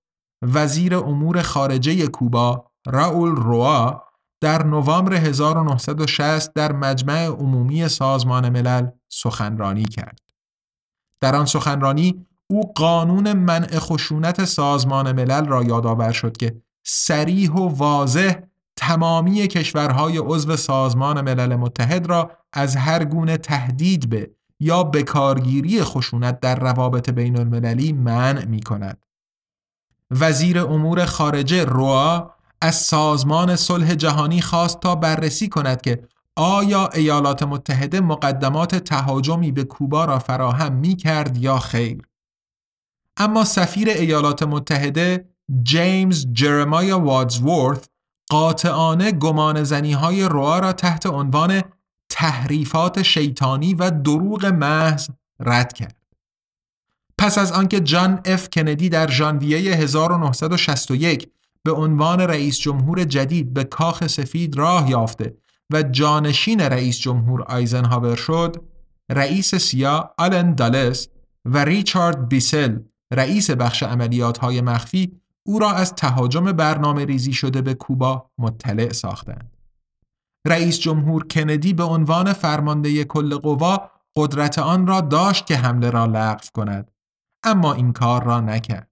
وزیر 0.41 0.95
امور 0.95 1.41
خارجه 1.41 2.07
کوبا 2.07 2.71
راول 2.88 3.29
روا 3.29 4.03
در 4.41 4.63
نوامبر 4.63 5.13
1960 5.13 6.53
در 6.53 6.71
مجمع 6.71 7.25
عمومی 7.25 7.88
سازمان 7.88 8.49
ملل 8.49 8.88
سخنرانی 9.09 9.85
کرد. 9.85 10.19
در 11.21 11.35
آن 11.35 11.45
سخنرانی 11.45 12.25
او 12.49 12.73
قانون 12.73 13.33
منع 13.33 13.79
خشونت 13.79 14.45
سازمان 14.45 15.11
ملل 15.11 15.45
را 15.45 15.63
یادآور 15.63 16.11
شد 16.11 16.38
که 16.38 16.61
سریح 16.85 17.51
و 17.51 17.67
واضح 17.67 18.33
تمامی 18.78 19.47
کشورهای 19.47 20.17
عضو 20.17 20.55
سازمان 20.55 21.21
ملل 21.21 21.55
متحد 21.55 22.07
را 22.07 22.32
از 22.53 22.75
هر 22.75 23.05
گونه 23.05 23.38
تهدید 23.38 24.09
به 24.09 24.32
یا 24.59 24.84
بکارگیری 24.84 25.84
خشونت 25.84 26.39
در 26.39 26.59
روابط 26.59 27.09
بین 27.09 27.39
المللی 27.39 27.93
منع 27.93 28.45
می 28.45 28.61
کند. 28.61 29.05
وزیر 30.11 30.59
امور 30.59 31.05
خارجه 31.05 31.65
روا 31.65 32.34
از 32.61 32.75
سازمان 32.75 33.55
صلح 33.55 33.95
جهانی 33.95 34.41
خواست 34.41 34.80
تا 34.80 34.95
بررسی 34.95 35.49
کند 35.49 35.82
که 35.82 36.07
آیا 36.36 36.89
ایالات 36.93 37.43
متحده 37.43 37.99
مقدمات 37.99 38.75
تهاجمی 38.75 39.51
به 39.51 39.63
کوبا 39.63 40.05
را 40.05 40.19
فراهم 40.19 40.73
می 40.73 40.95
کرد 40.95 41.38
یا 41.38 41.59
خیر. 41.59 42.01
اما 43.17 43.43
سفیر 43.43 43.89
ایالات 43.89 44.43
متحده 44.43 45.30
جیمز 45.63 46.28
جرمایا 46.34 46.99
وادزورث 46.99 47.80
قاطعانه 48.30 49.11
گمان 49.11 49.63
زنی 49.63 49.93
های 49.93 50.23
روا 50.23 50.59
را 50.59 50.73
تحت 50.73 51.05
عنوان 51.05 51.61
تحریفات 52.09 53.01
شیطانی 53.01 53.73
و 53.73 53.91
دروغ 53.91 54.45
محض 54.45 55.09
رد 55.39 55.73
کرد. 55.73 55.95
پس 57.17 57.38
از 57.38 57.51
آنکه 57.51 57.80
جان 57.80 58.21
اف 58.25 58.49
کندی 58.49 58.89
در 58.89 59.11
ژانویه 59.11 59.75
1961 59.75 61.30
به 61.63 61.71
عنوان 61.71 62.21
رئیس 62.21 62.59
جمهور 62.59 63.03
جدید 63.03 63.53
به 63.53 63.63
کاخ 63.63 64.07
سفید 64.07 64.57
راه 64.57 64.89
یافته 64.89 65.38
و 65.69 65.84
جانشین 65.84 66.61
رئیس 66.61 66.99
جمهور 66.99 67.41
آیزنهاور 67.41 68.15
شد، 68.15 68.55
رئیس 69.09 69.55
سیا 69.55 70.13
آلن 70.17 70.55
دالس 70.55 71.07
و 71.45 71.65
ریچارد 71.65 72.30
بیسل 72.30 72.80
رئیس 73.11 73.51
بخش 73.51 73.84
عملیات 73.84 74.38
های 74.38 74.61
مخفی 74.61 75.11
او 75.48 75.60
را 75.60 75.72
از 75.72 75.95
تهاجم 75.95 76.52
برنامه 76.52 77.06
ریزی 77.06 77.34
شده 77.34 77.62
به 77.62 77.74
کوبا 77.74 78.32
مطلع 78.38 78.93
ساختند. 78.93 79.58
رئیس 80.48 80.80
جمهور 80.80 81.28
کندی 81.28 81.74
به 81.74 81.84
عنوان 81.84 82.34
فرمانده 82.34 83.04
کل 83.04 83.38
قوا 83.38 83.91
قدرت 84.18 84.60
آن 84.60 84.88
را 84.88 85.02
داشت 85.02 85.45
که 85.45 85.58
حمله 85.58 85.89
را 85.89 86.06
لغو 86.06 86.45
کند 86.54 86.91
اما 87.43 87.74
این 87.74 87.93
کار 87.93 88.24
را 88.24 88.39
نکرد. 88.39 88.91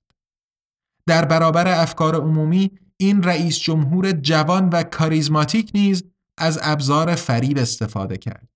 در 1.07 1.25
برابر 1.25 1.81
افکار 1.81 2.15
عمومی 2.15 2.79
این 2.97 3.23
رئیس 3.23 3.59
جمهور 3.59 4.11
جوان 4.11 4.69
و 4.69 4.83
کاریزماتیک 4.83 5.71
نیز 5.73 6.03
از 6.37 6.59
ابزار 6.61 7.15
فریب 7.15 7.57
استفاده 7.57 8.17
کرد. 8.17 8.49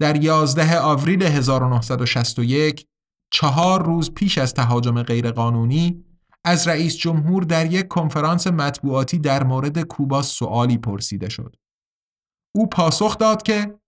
در 0.00 0.22
11 0.22 0.80
آوریل 0.80 1.22
1961 1.22 2.86
چهار 3.32 3.84
روز 3.84 4.14
پیش 4.14 4.38
از 4.38 4.54
تهاجم 4.54 5.02
غیرقانونی 5.02 6.04
از 6.44 6.68
رئیس 6.68 6.96
جمهور 6.96 7.42
در 7.42 7.72
یک 7.72 7.88
کنفرانس 7.88 8.46
مطبوعاتی 8.46 9.18
در 9.18 9.44
مورد 9.44 9.82
کوبا 9.82 10.22
سوالی 10.22 10.78
پرسیده 10.78 11.28
شد. 11.28 11.56
او 12.54 12.68
پاسخ 12.68 13.18
داد 13.18 13.42
که 13.42 13.80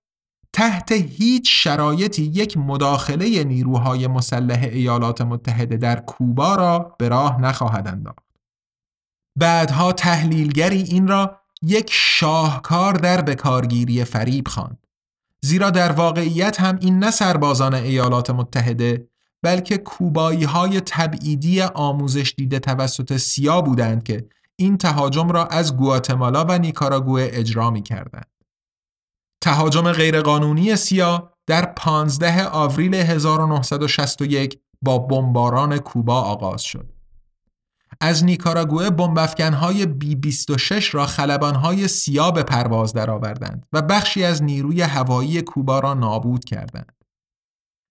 تحت 0.53 0.92
هیچ 0.92 1.64
شرایطی 1.64 2.22
یک 2.22 2.57
مداخله 2.57 3.44
نیروهای 3.44 4.07
مسلح 4.07 4.62
ایالات 4.62 5.20
متحده 5.20 5.76
در 5.76 6.00
کوبا 6.00 6.55
را 6.55 6.96
به 6.98 7.09
راه 7.09 7.40
نخواهد 7.40 7.88
انداخت. 7.88 8.24
بعدها 9.38 9.92
تحلیلگری 9.92 10.82
این 10.82 11.09
را 11.09 11.40
یک 11.62 11.90
شاهکار 11.92 12.92
در 12.92 13.22
بکارگیری 13.22 14.05
فریب 14.05 14.48
خواند. 14.48 14.86
زیرا 15.44 15.70
در 15.70 15.92
واقعیت 15.92 16.61
هم 16.61 16.78
این 16.80 16.98
نه 16.98 17.11
سربازان 17.11 17.74
ایالات 17.74 18.30
متحده 18.30 19.09
بلکه 19.43 19.78
کوبایی 19.78 20.45
های 20.45 20.80
تبعیدی 20.80 21.62
آموزش 21.62 22.34
دیده 22.36 22.59
توسط 22.59 23.16
سیا 23.16 23.61
بودند 23.61 24.03
که 24.03 24.28
این 24.57 24.78
تهاجم 24.78 25.28
را 25.28 25.47
از 25.47 25.76
گواتمالا 25.76 26.45
و 26.45 26.59
نیکاراگوه 26.59 27.28
اجرا 27.32 27.70
می 27.70 27.82
کردند. 27.82 28.26
تهاجم 29.40 29.93
غیرقانونی 29.93 30.76
سیا 30.76 31.32
در 31.47 31.64
15 31.66 32.49
آوریل 32.49 32.95
1961 32.95 34.59
با 34.82 34.99
بمباران 34.99 35.78
کوبا 35.78 36.20
آغاز 36.20 36.62
شد. 36.62 36.93
از 38.01 38.24
نیکاراگوه 38.24 38.90
بمبافکنهای 38.90 39.86
بی 39.86 40.14
26 40.14 40.95
را 40.95 41.07
خلبانهای 41.07 41.88
سیا 41.88 42.30
به 42.30 42.43
پرواز 42.43 42.93
درآوردند 42.93 43.66
و 43.72 43.82
بخشی 43.82 44.24
از 44.24 44.43
نیروی 44.43 44.82
هوایی 44.82 45.43
کوبا 45.43 45.78
را 45.78 45.95
نابود 45.95 46.45
کردند. 46.45 46.93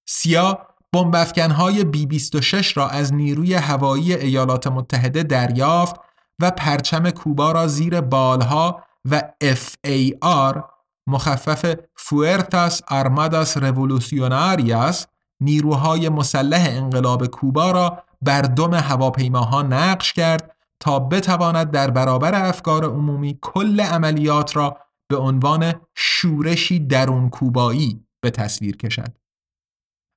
سیا 0.07 0.67
بمبافکنهای 0.93 1.83
بی 1.83 2.05
26 2.05 2.77
را 2.77 2.87
از 2.87 3.13
نیروی 3.13 3.53
هوایی 3.53 4.13
ایالات 4.13 4.67
متحده 4.67 5.23
دریافت 5.23 5.95
و 6.39 6.51
پرچم 6.51 7.09
کوبا 7.09 7.51
را 7.51 7.67
زیر 7.67 8.01
بالها 8.01 8.83
و 9.05 9.21
FAR 9.43 10.61
مخفف 11.07 11.75
فوئرتاس 11.95 12.81
آرماداس 12.87 13.57
رولوسیوناریاس 13.57 15.07
نیروهای 15.39 16.09
مسلح 16.09 16.65
انقلاب 16.69 17.27
کوبا 17.27 17.71
را 17.71 18.03
بر 18.21 18.41
دم 18.41 18.73
هواپیماها 18.73 19.61
نقش 19.61 20.13
کرد 20.13 20.55
تا 20.79 20.99
بتواند 20.99 21.71
در 21.71 21.91
برابر 21.91 22.47
افکار 22.47 22.85
عمومی 22.85 23.39
کل 23.41 23.81
عملیات 23.81 24.55
را 24.55 24.77
به 25.07 25.17
عنوان 25.17 25.73
شورشی 25.95 26.79
درون 26.79 27.29
کوبایی 27.29 28.05
به 28.21 28.29
تصویر 28.29 28.77
کشد. 28.77 29.20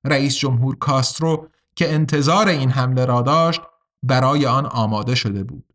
رئیس 0.05 0.35
جمهور 0.35 0.75
کاسترو 0.75 1.49
که 1.75 1.93
انتظار 1.93 2.47
این 2.47 2.69
حمله 2.69 3.05
را 3.05 3.21
داشت 3.21 3.61
برای 4.03 4.45
آن 4.45 4.65
آماده 4.65 5.15
شده 5.15 5.43
بود. 5.43 5.73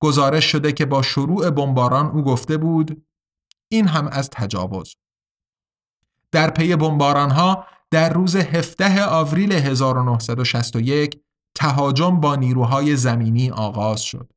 گزارش 0.00 0.44
شده 0.44 0.72
که 0.72 0.86
با 0.86 1.02
شروع 1.02 1.50
بمباران 1.50 2.06
او 2.06 2.22
گفته 2.22 2.56
بود 2.56 3.06
این 3.68 3.88
هم 3.88 4.08
از 4.08 4.30
تجاوز. 4.30 4.96
در 6.32 6.50
پی 6.50 6.76
بمباران 6.76 7.30
ها 7.30 7.66
در 7.90 8.12
روز 8.12 8.36
17 8.36 9.04
آوریل 9.04 9.52
1961 9.52 11.20
تهاجم 11.54 12.20
با 12.20 12.36
نیروهای 12.36 12.96
زمینی 12.96 13.50
آغاز 13.50 14.00
شد. 14.02 14.32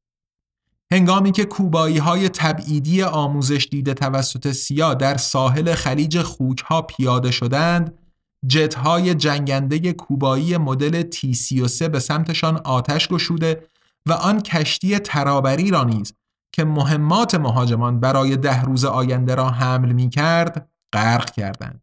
هنگامی 0.91 1.31
که 1.31 1.45
کوبایی 1.45 1.97
های 1.97 2.29
تبعیدی 2.29 3.03
آموزش 3.03 3.67
دیده 3.71 3.93
توسط 3.93 4.51
سیا 4.51 4.93
در 4.93 5.17
ساحل 5.17 5.73
خلیج 5.73 6.21
خوک 6.21 6.59
ها 6.59 6.81
پیاده 6.81 7.31
شدند، 7.31 8.06
جت 8.45 8.75
های 8.75 9.15
جنگنده 9.15 9.93
کوبایی 9.93 10.57
مدل 10.57 11.01
تی 11.01 11.33
33 11.33 11.89
به 11.89 11.99
سمتشان 11.99 12.57
آتش 12.57 13.07
گشوده 13.07 13.67
و 14.05 14.13
آن 14.13 14.41
کشتی 14.41 14.99
ترابری 14.99 15.69
را 15.69 15.83
نیز 15.83 16.13
که 16.51 16.63
مهمات 16.65 17.35
مهاجمان 17.35 17.99
برای 17.99 18.37
ده 18.37 18.61
روز 18.61 18.85
آینده 18.85 19.35
را 19.35 19.49
حمل 19.49 19.91
می 19.91 20.09
کرد 20.09 20.69
غرق 20.93 21.31
کردند. 21.31 21.81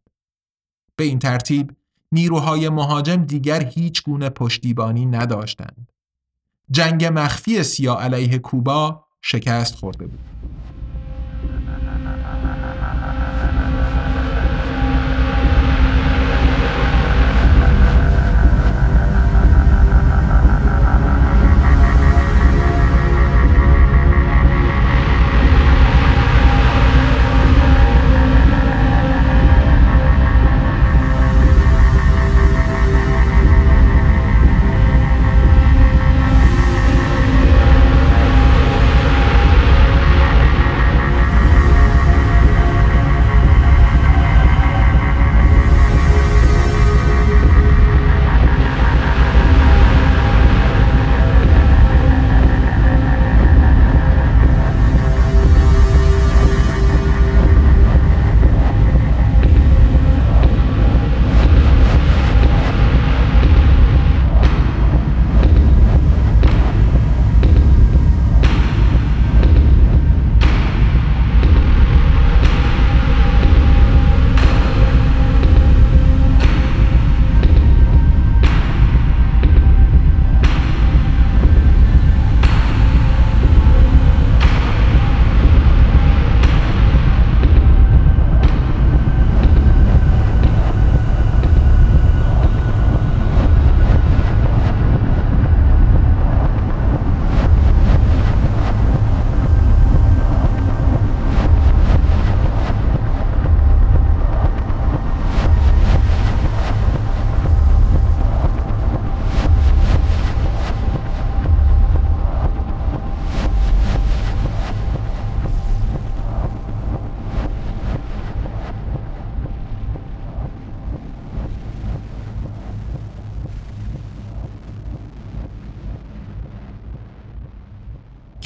به 0.97 1.05
این 1.05 1.19
ترتیب 1.19 1.77
نیروهای 2.13 2.69
مهاجم 2.69 3.17
دیگر 3.17 3.65
هیچ 3.65 4.03
گونه 4.03 4.31
پشتیبانی 4.31 5.07
نداشتند. 5.07 5.93
جنگ 6.71 7.05
مخفی 7.05 7.63
سیا 7.63 7.95
علیه 7.95 8.39
کوبا 8.39 9.05
شکست 9.23 9.75
خورده 9.75 10.07
بود. 10.07 10.21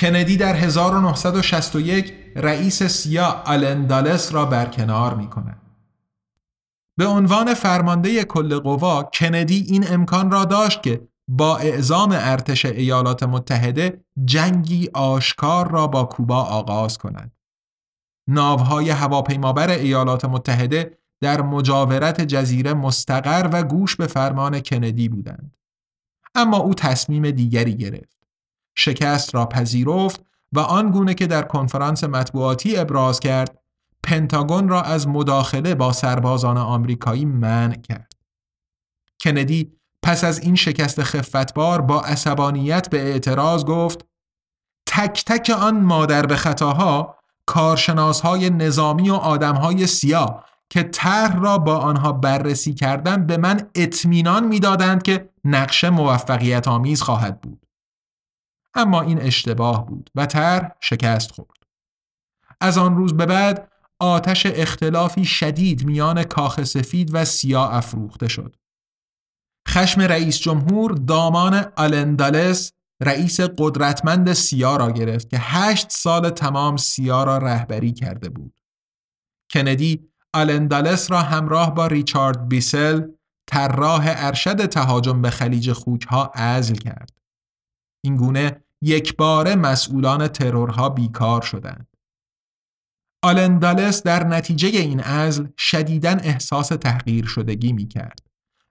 کندی 0.08 0.36
در 0.36 0.54
1961 0.54 2.14
رئیس 2.36 2.82
سیا 2.82 3.42
آلندالس 3.46 4.34
را 4.34 4.44
برکنار 4.44 5.14
می 5.14 5.26
کند. 5.26 5.62
به 6.96 7.06
عنوان 7.06 7.54
فرمانده 7.54 8.24
کل 8.24 8.58
قوا 8.58 9.02
کندی 9.02 9.64
این 9.68 9.92
امکان 9.92 10.30
را 10.30 10.44
داشت 10.44 10.82
که 10.82 11.08
با 11.28 11.56
اعزام 11.56 12.10
ارتش 12.12 12.64
ایالات 12.64 13.22
متحده 13.22 14.04
جنگی 14.24 14.88
آشکار 14.94 15.70
را 15.70 15.86
با 15.86 16.04
کوبا 16.04 16.42
آغاز 16.42 16.98
کند. 16.98 17.32
ناوهای 18.28 18.90
هواپیمابر 18.90 19.70
ایالات 19.70 20.24
متحده 20.24 20.98
در 21.20 21.42
مجاورت 21.42 22.20
جزیره 22.20 22.74
مستقر 22.74 23.50
و 23.52 23.62
گوش 23.62 23.96
به 23.96 24.06
فرمان 24.06 24.60
کندی 24.60 25.08
بودند. 25.08 25.56
اما 26.34 26.56
او 26.56 26.74
تصمیم 26.74 27.30
دیگری 27.30 27.76
گرفت. 27.76 28.17
شکست 28.78 29.34
را 29.34 29.46
پذیرفت 29.46 30.20
و 30.52 30.60
آنگونه 30.60 31.14
که 31.14 31.26
در 31.26 31.42
کنفرانس 31.42 32.04
مطبوعاتی 32.04 32.76
ابراز 32.76 33.20
کرد 33.20 33.58
پنتاگون 34.02 34.68
را 34.68 34.82
از 34.82 35.08
مداخله 35.08 35.74
با 35.74 35.92
سربازان 35.92 36.58
آمریکایی 36.58 37.24
منع 37.24 37.74
کرد. 37.74 38.12
کندی 39.20 39.72
پس 40.02 40.24
از 40.24 40.40
این 40.40 40.54
شکست 40.54 41.02
خفتبار 41.02 41.80
با 41.80 42.00
عصبانیت 42.00 42.90
به 42.90 43.02
اعتراض 43.02 43.64
گفت 43.64 44.04
تک 44.86 45.24
تک 45.26 45.50
آن 45.50 45.80
مادر 45.80 46.26
به 46.26 46.36
خطاها 46.36 47.16
کارشناسهای 47.46 48.50
نظامی 48.50 49.10
و 49.10 49.14
آدمهای 49.14 49.86
سیاه 49.86 50.44
که 50.70 50.82
طرح 50.82 51.36
را 51.40 51.58
با 51.58 51.76
آنها 51.76 52.12
بررسی 52.12 52.74
کردن 52.74 53.26
به 53.26 53.36
من 53.36 53.70
اطمینان 53.74 54.46
می‌دادند 54.46 55.02
که 55.02 55.30
نقشه 55.44 55.90
موفقیت 55.90 56.68
آمیز 56.68 57.02
خواهد 57.02 57.40
بود. 57.40 57.67
اما 58.78 59.00
این 59.02 59.20
اشتباه 59.20 59.86
بود 59.86 60.10
و 60.14 60.26
طرح 60.26 60.70
شکست 60.80 61.32
خورد. 61.32 61.58
از 62.60 62.78
آن 62.78 62.96
روز 62.96 63.16
به 63.16 63.26
بعد 63.26 63.72
آتش 63.98 64.46
اختلافی 64.46 65.24
شدید 65.24 65.84
میان 65.84 66.24
کاخ 66.24 66.64
سفید 66.64 67.10
و 67.14 67.24
سیاه 67.24 67.74
افروخته 67.74 68.28
شد. 68.28 68.56
خشم 69.68 70.00
رئیس 70.00 70.38
جمهور 70.38 70.92
دامان 70.92 71.72
آلندالس 71.76 72.72
رئیس 73.02 73.40
قدرتمند 73.40 74.32
سیا 74.32 74.76
را 74.76 74.90
گرفت 74.90 75.30
که 75.30 75.38
هشت 75.40 75.90
سال 75.90 76.30
تمام 76.30 76.76
سیا 76.76 77.24
را 77.24 77.38
رهبری 77.38 77.92
کرده 77.92 78.28
بود. 78.28 78.60
کندی 79.50 80.08
آلندالس 80.34 81.10
را 81.10 81.22
همراه 81.22 81.74
با 81.74 81.86
ریچارد 81.86 82.48
بیسل 82.48 83.02
طراح 83.46 84.04
ارشد 84.06 84.66
تهاجم 84.66 85.22
به 85.22 85.30
خلیج 85.30 85.72
خوکها 85.72 86.32
عزل 86.34 86.74
کرد. 86.74 87.18
این 88.04 88.16
گونه 88.16 88.64
یک 88.82 89.16
بار 89.16 89.54
مسئولان 89.54 90.28
ترورها 90.28 90.88
بیکار 90.88 91.42
شدند. 91.42 91.86
آلندالس 93.22 94.02
در 94.02 94.24
نتیجه 94.24 94.68
این 94.68 95.00
عزل 95.00 95.46
شدیداً 95.58 96.10
احساس 96.10 96.68
تحقیر 96.68 97.26
شدگی 97.26 97.72
می 97.72 97.88
کرد 97.88 98.18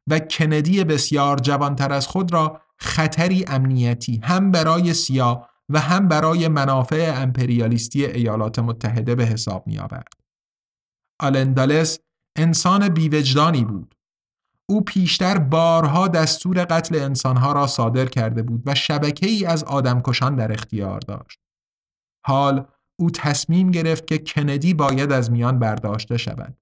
و 0.10 0.20
کندی 0.20 0.84
بسیار 0.84 1.38
جوانتر 1.38 1.94
از 1.94 2.08
خود 2.08 2.34
را 2.34 2.62
خطری 2.78 3.46
امنیتی 3.48 4.22
هم 4.24 4.52
برای 4.52 4.94
سیا 4.94 5.50
و 5.70 5.80
هم 5.80 6.08
برای 6.08 6.48
منافع 6.48 7.14
امپریالیستی 7.16 8.06
ایالات 8.06 8.60
متحده 8.60 9.16
به 9.16 9.26
حساب 9.26 9.68
می 9.68 9.80
آورد. 9.80 10.14
آلندالس 11.22 12.00
انسان 12.38 12.90
بیوجدانی 12.90 13.66
بود. 13.66 13.97
او 14.70 14.82
پیشتر 14.82 15.38
بارها 15.38 16.08
دستور 16.08 16.66
قتل 16.66 16.96
انسانها 16.96 17.52
را 17.52 17.68
صادر 17.68 18.06
کرده 18.06 18.44
بود 18.44 18.64
و 18.66 18.76
شبکه 18.76 19.28
ای 19.28 19.46
از 19.46 19.64
آدمکشان 19.64 20.36
در 20.36 20.52
اختیار 20.52 21.00
داشت. 21.00 21.40
حال 22.26 22.68
او 23.00 23.12
تصمیم 23.12 23.72
گرفت 23.72 24.08
که 24.08 24.18
کندی 24.18 24.74
باید 24.74 25.12
از 25.12 25.32
میان 25.32 25.60
برداشته 25.60 26.18
شود. 26.18 26.58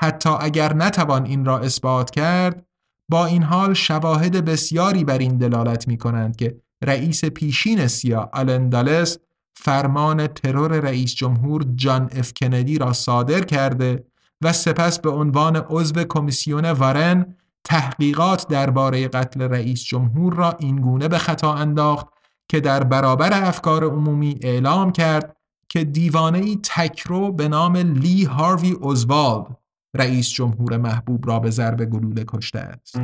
حتی 0.00 0.30
اگر 0.40 0.74
نتوان 0.74 1.26
این 1.26 1.44
را 1.44 1.58
اثبات 1.58 2.10
کرد، 2.10 2.66
با 3.10 3.26
این 3.26 3.42
حال 3.42 3.74
شواهد 3.74 4.44
بسیاری 4.44 5.04
بر 5.04 5.18
این 5.18 5.38
دلالت 5.38 5.88
می 5.88 5.98
کنند 5.98 6.36
که 6.36 6.60
رئیس 6.84 7.24
پیشین 7.24 7.86
سیا 7.86 8.30
آلندالس 8.32 9.18
فرمان 9.56 10.26
ترور 10.26 10.80
رئیس 10.80 11.14
جمهور 11.14 11.64
جان 11.74 12.08
اف 12.12 12.32
کندی 12.40 12.78
را 12.78 12.92
صادر 12.92 13.40
کرده 13.40 14.09
و 14.42 14.52
سپس 14.52 14.98
به 14.98 15.10
عنوان 15.10 15.56
عضو 15.56 16.04
کمیسیون 16.04 16.64
وارن 16.64 17.36
تحقیقات 17.64 18.48
درباره 18.48 19.08
قتل 19.08 19.42
رئیس 19.42 19.84
جمهور 19.84 20.34
را 20.34 20.56
اینگونه 20.58 21.08
به 21.08 21.18
خطا 21.18 21.54
انداخت 21.54 22.06
که 22.48 22.60
در 22.60 22.84
برابر 22.84 23.30
افکار 23.32 23.84
عمومی 23.84 24.38
اعلام 24.42 24.92
کرد 24.92 25.36
که 25.68 25.84
دیوانه 25.84 26.38
ای 26.38 26.60
تکرو 26.62 27.32
به 27.32 27.48
نام 27.48 27.76
لی 27.76 28.24
هاروی 28.24 28.70
اوزوالد 28.70 29.46
رئیس 29.94 30.30
جمهور 30.30 30.76
محبوب 30.76 31.28
را 31.28 31.38
به 31.38 31.50
ضرب 31.50 31.84
گلوله 31.84 32.24
کشته 32.28 32.58
است. 32.58 32.96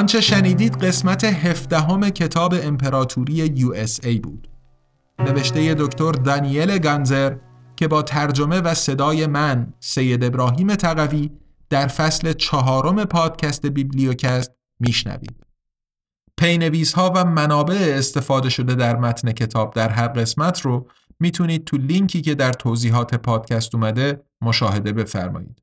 آنچه 0.00 0.20
شنیدید 0.20 0.84
قسمت 0.84 1.24
هفدهم 1.24 2.10
کتاب 2.10 2.54
امپراتوری 2.62 3.32
USA 3.32 4.18
بود. 4.18 4.48
نوشته 5.18 5.74
دکتر 5.74 6.12
دانیل 6.12 6.78
گانزر 6.78 7.36
که 7.76 7.88
با 7.88 8.02
ترجمه 8.02 8.60
و 8.60 8.74
صدای 8.74 9.26
من 9.26 9.72
سید 9.80 10.24
ابراهیم 10.24 10.74
تقوی 10.74 11.30
در 11.70 11.86
فصل 11.86 12.32
چهارم 12.32 13.04
پادکست 13.04 13.66
بیبلیوکست 13.66 14.52
میشنوید. 14.80 15.46
پی‌نویس 16.38 16.94
و 16.98 17.24
منابع 17.24 17.94
استفاده 17.98 18.48
شده 18.48 18.74
در 18.74 18.96
متن 18.96 19.32
کتاب 19.32 19.74
در 19.74 19.88
هر 19.88 20.08
قسمت 20.08 20.60
رو 20.60 20.88
می‌تونید 21.20 21.64
تو 21.64 21.76
لینکی 21.76 22.20
که 22.20 22.34
در 22.34 22.52
توضیحات 22.52 23.14
پادکست 23.14 23.74
اومده 23.74 24.22
مشاهده 24.40 24.92
بفرمایید. 24.92 25.62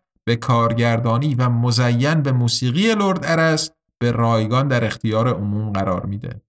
به 0.25 0.35
کارگردانی 0.35 1.35
و 1.35 1.49
مزین 1.49 2.21
به 2.21 2.31
موسیقی 2.31 2.95
لرد 2.95 3.19
ارس 3.23 3.69
به 3.99 4.11
رایگان 4.11 4.67
در 4.67 4.85
اختیار 4.85 5.33
عموم 5.33 5.71
قرار 5.71 6.05
میده. 6.05 6.41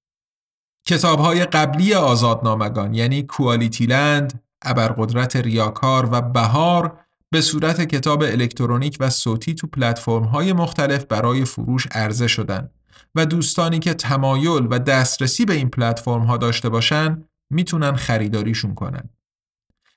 کتاب 0.86 1.18
های 1.18 1.44
قبلی 1.44 1.94
آزادنامگان 1.94 2.94
یعنی 2.94 3.22
کوالیتی 3.22 3.86
لند، 3.86 4.42
ابرقدرت 4.62 5.36
ریاکار 5.36 6.08
و 6.12 6.20
بهار 6.20 6.98
به 7.30 7.40
صورت 7.40 7.80
کتاب 7.80 8.22
الکترونیک 8.22 8.96
و 9.00 9.10
صوتی 9.10 9.54
تو 9.54 9.66
پلتفرم 9.66 10.24
های 10.24 10.52
مختلف 10.52 11.04
برای 11.04 11.44
فروش 11.44 11.86
عرضه 11.92 12.26
شدن 12.26 12.70
و 13.14 13.26
دوستانی 13.26 13.78
که 13.78 13.94
تمایل 13.94 14.66
و 14.70 14.78
دسترسی 14.78 15.44
به 15.44 15.54
این 15.54 15.68
پلتفرم 15.68 16.22
ها 16.22 16.36
داشته 16.36 16.68
باشن 16.68 17.24
می‌تونن 17.50 17.96
خریداریشون 17.96 18.74
کنن. 18.74 19.10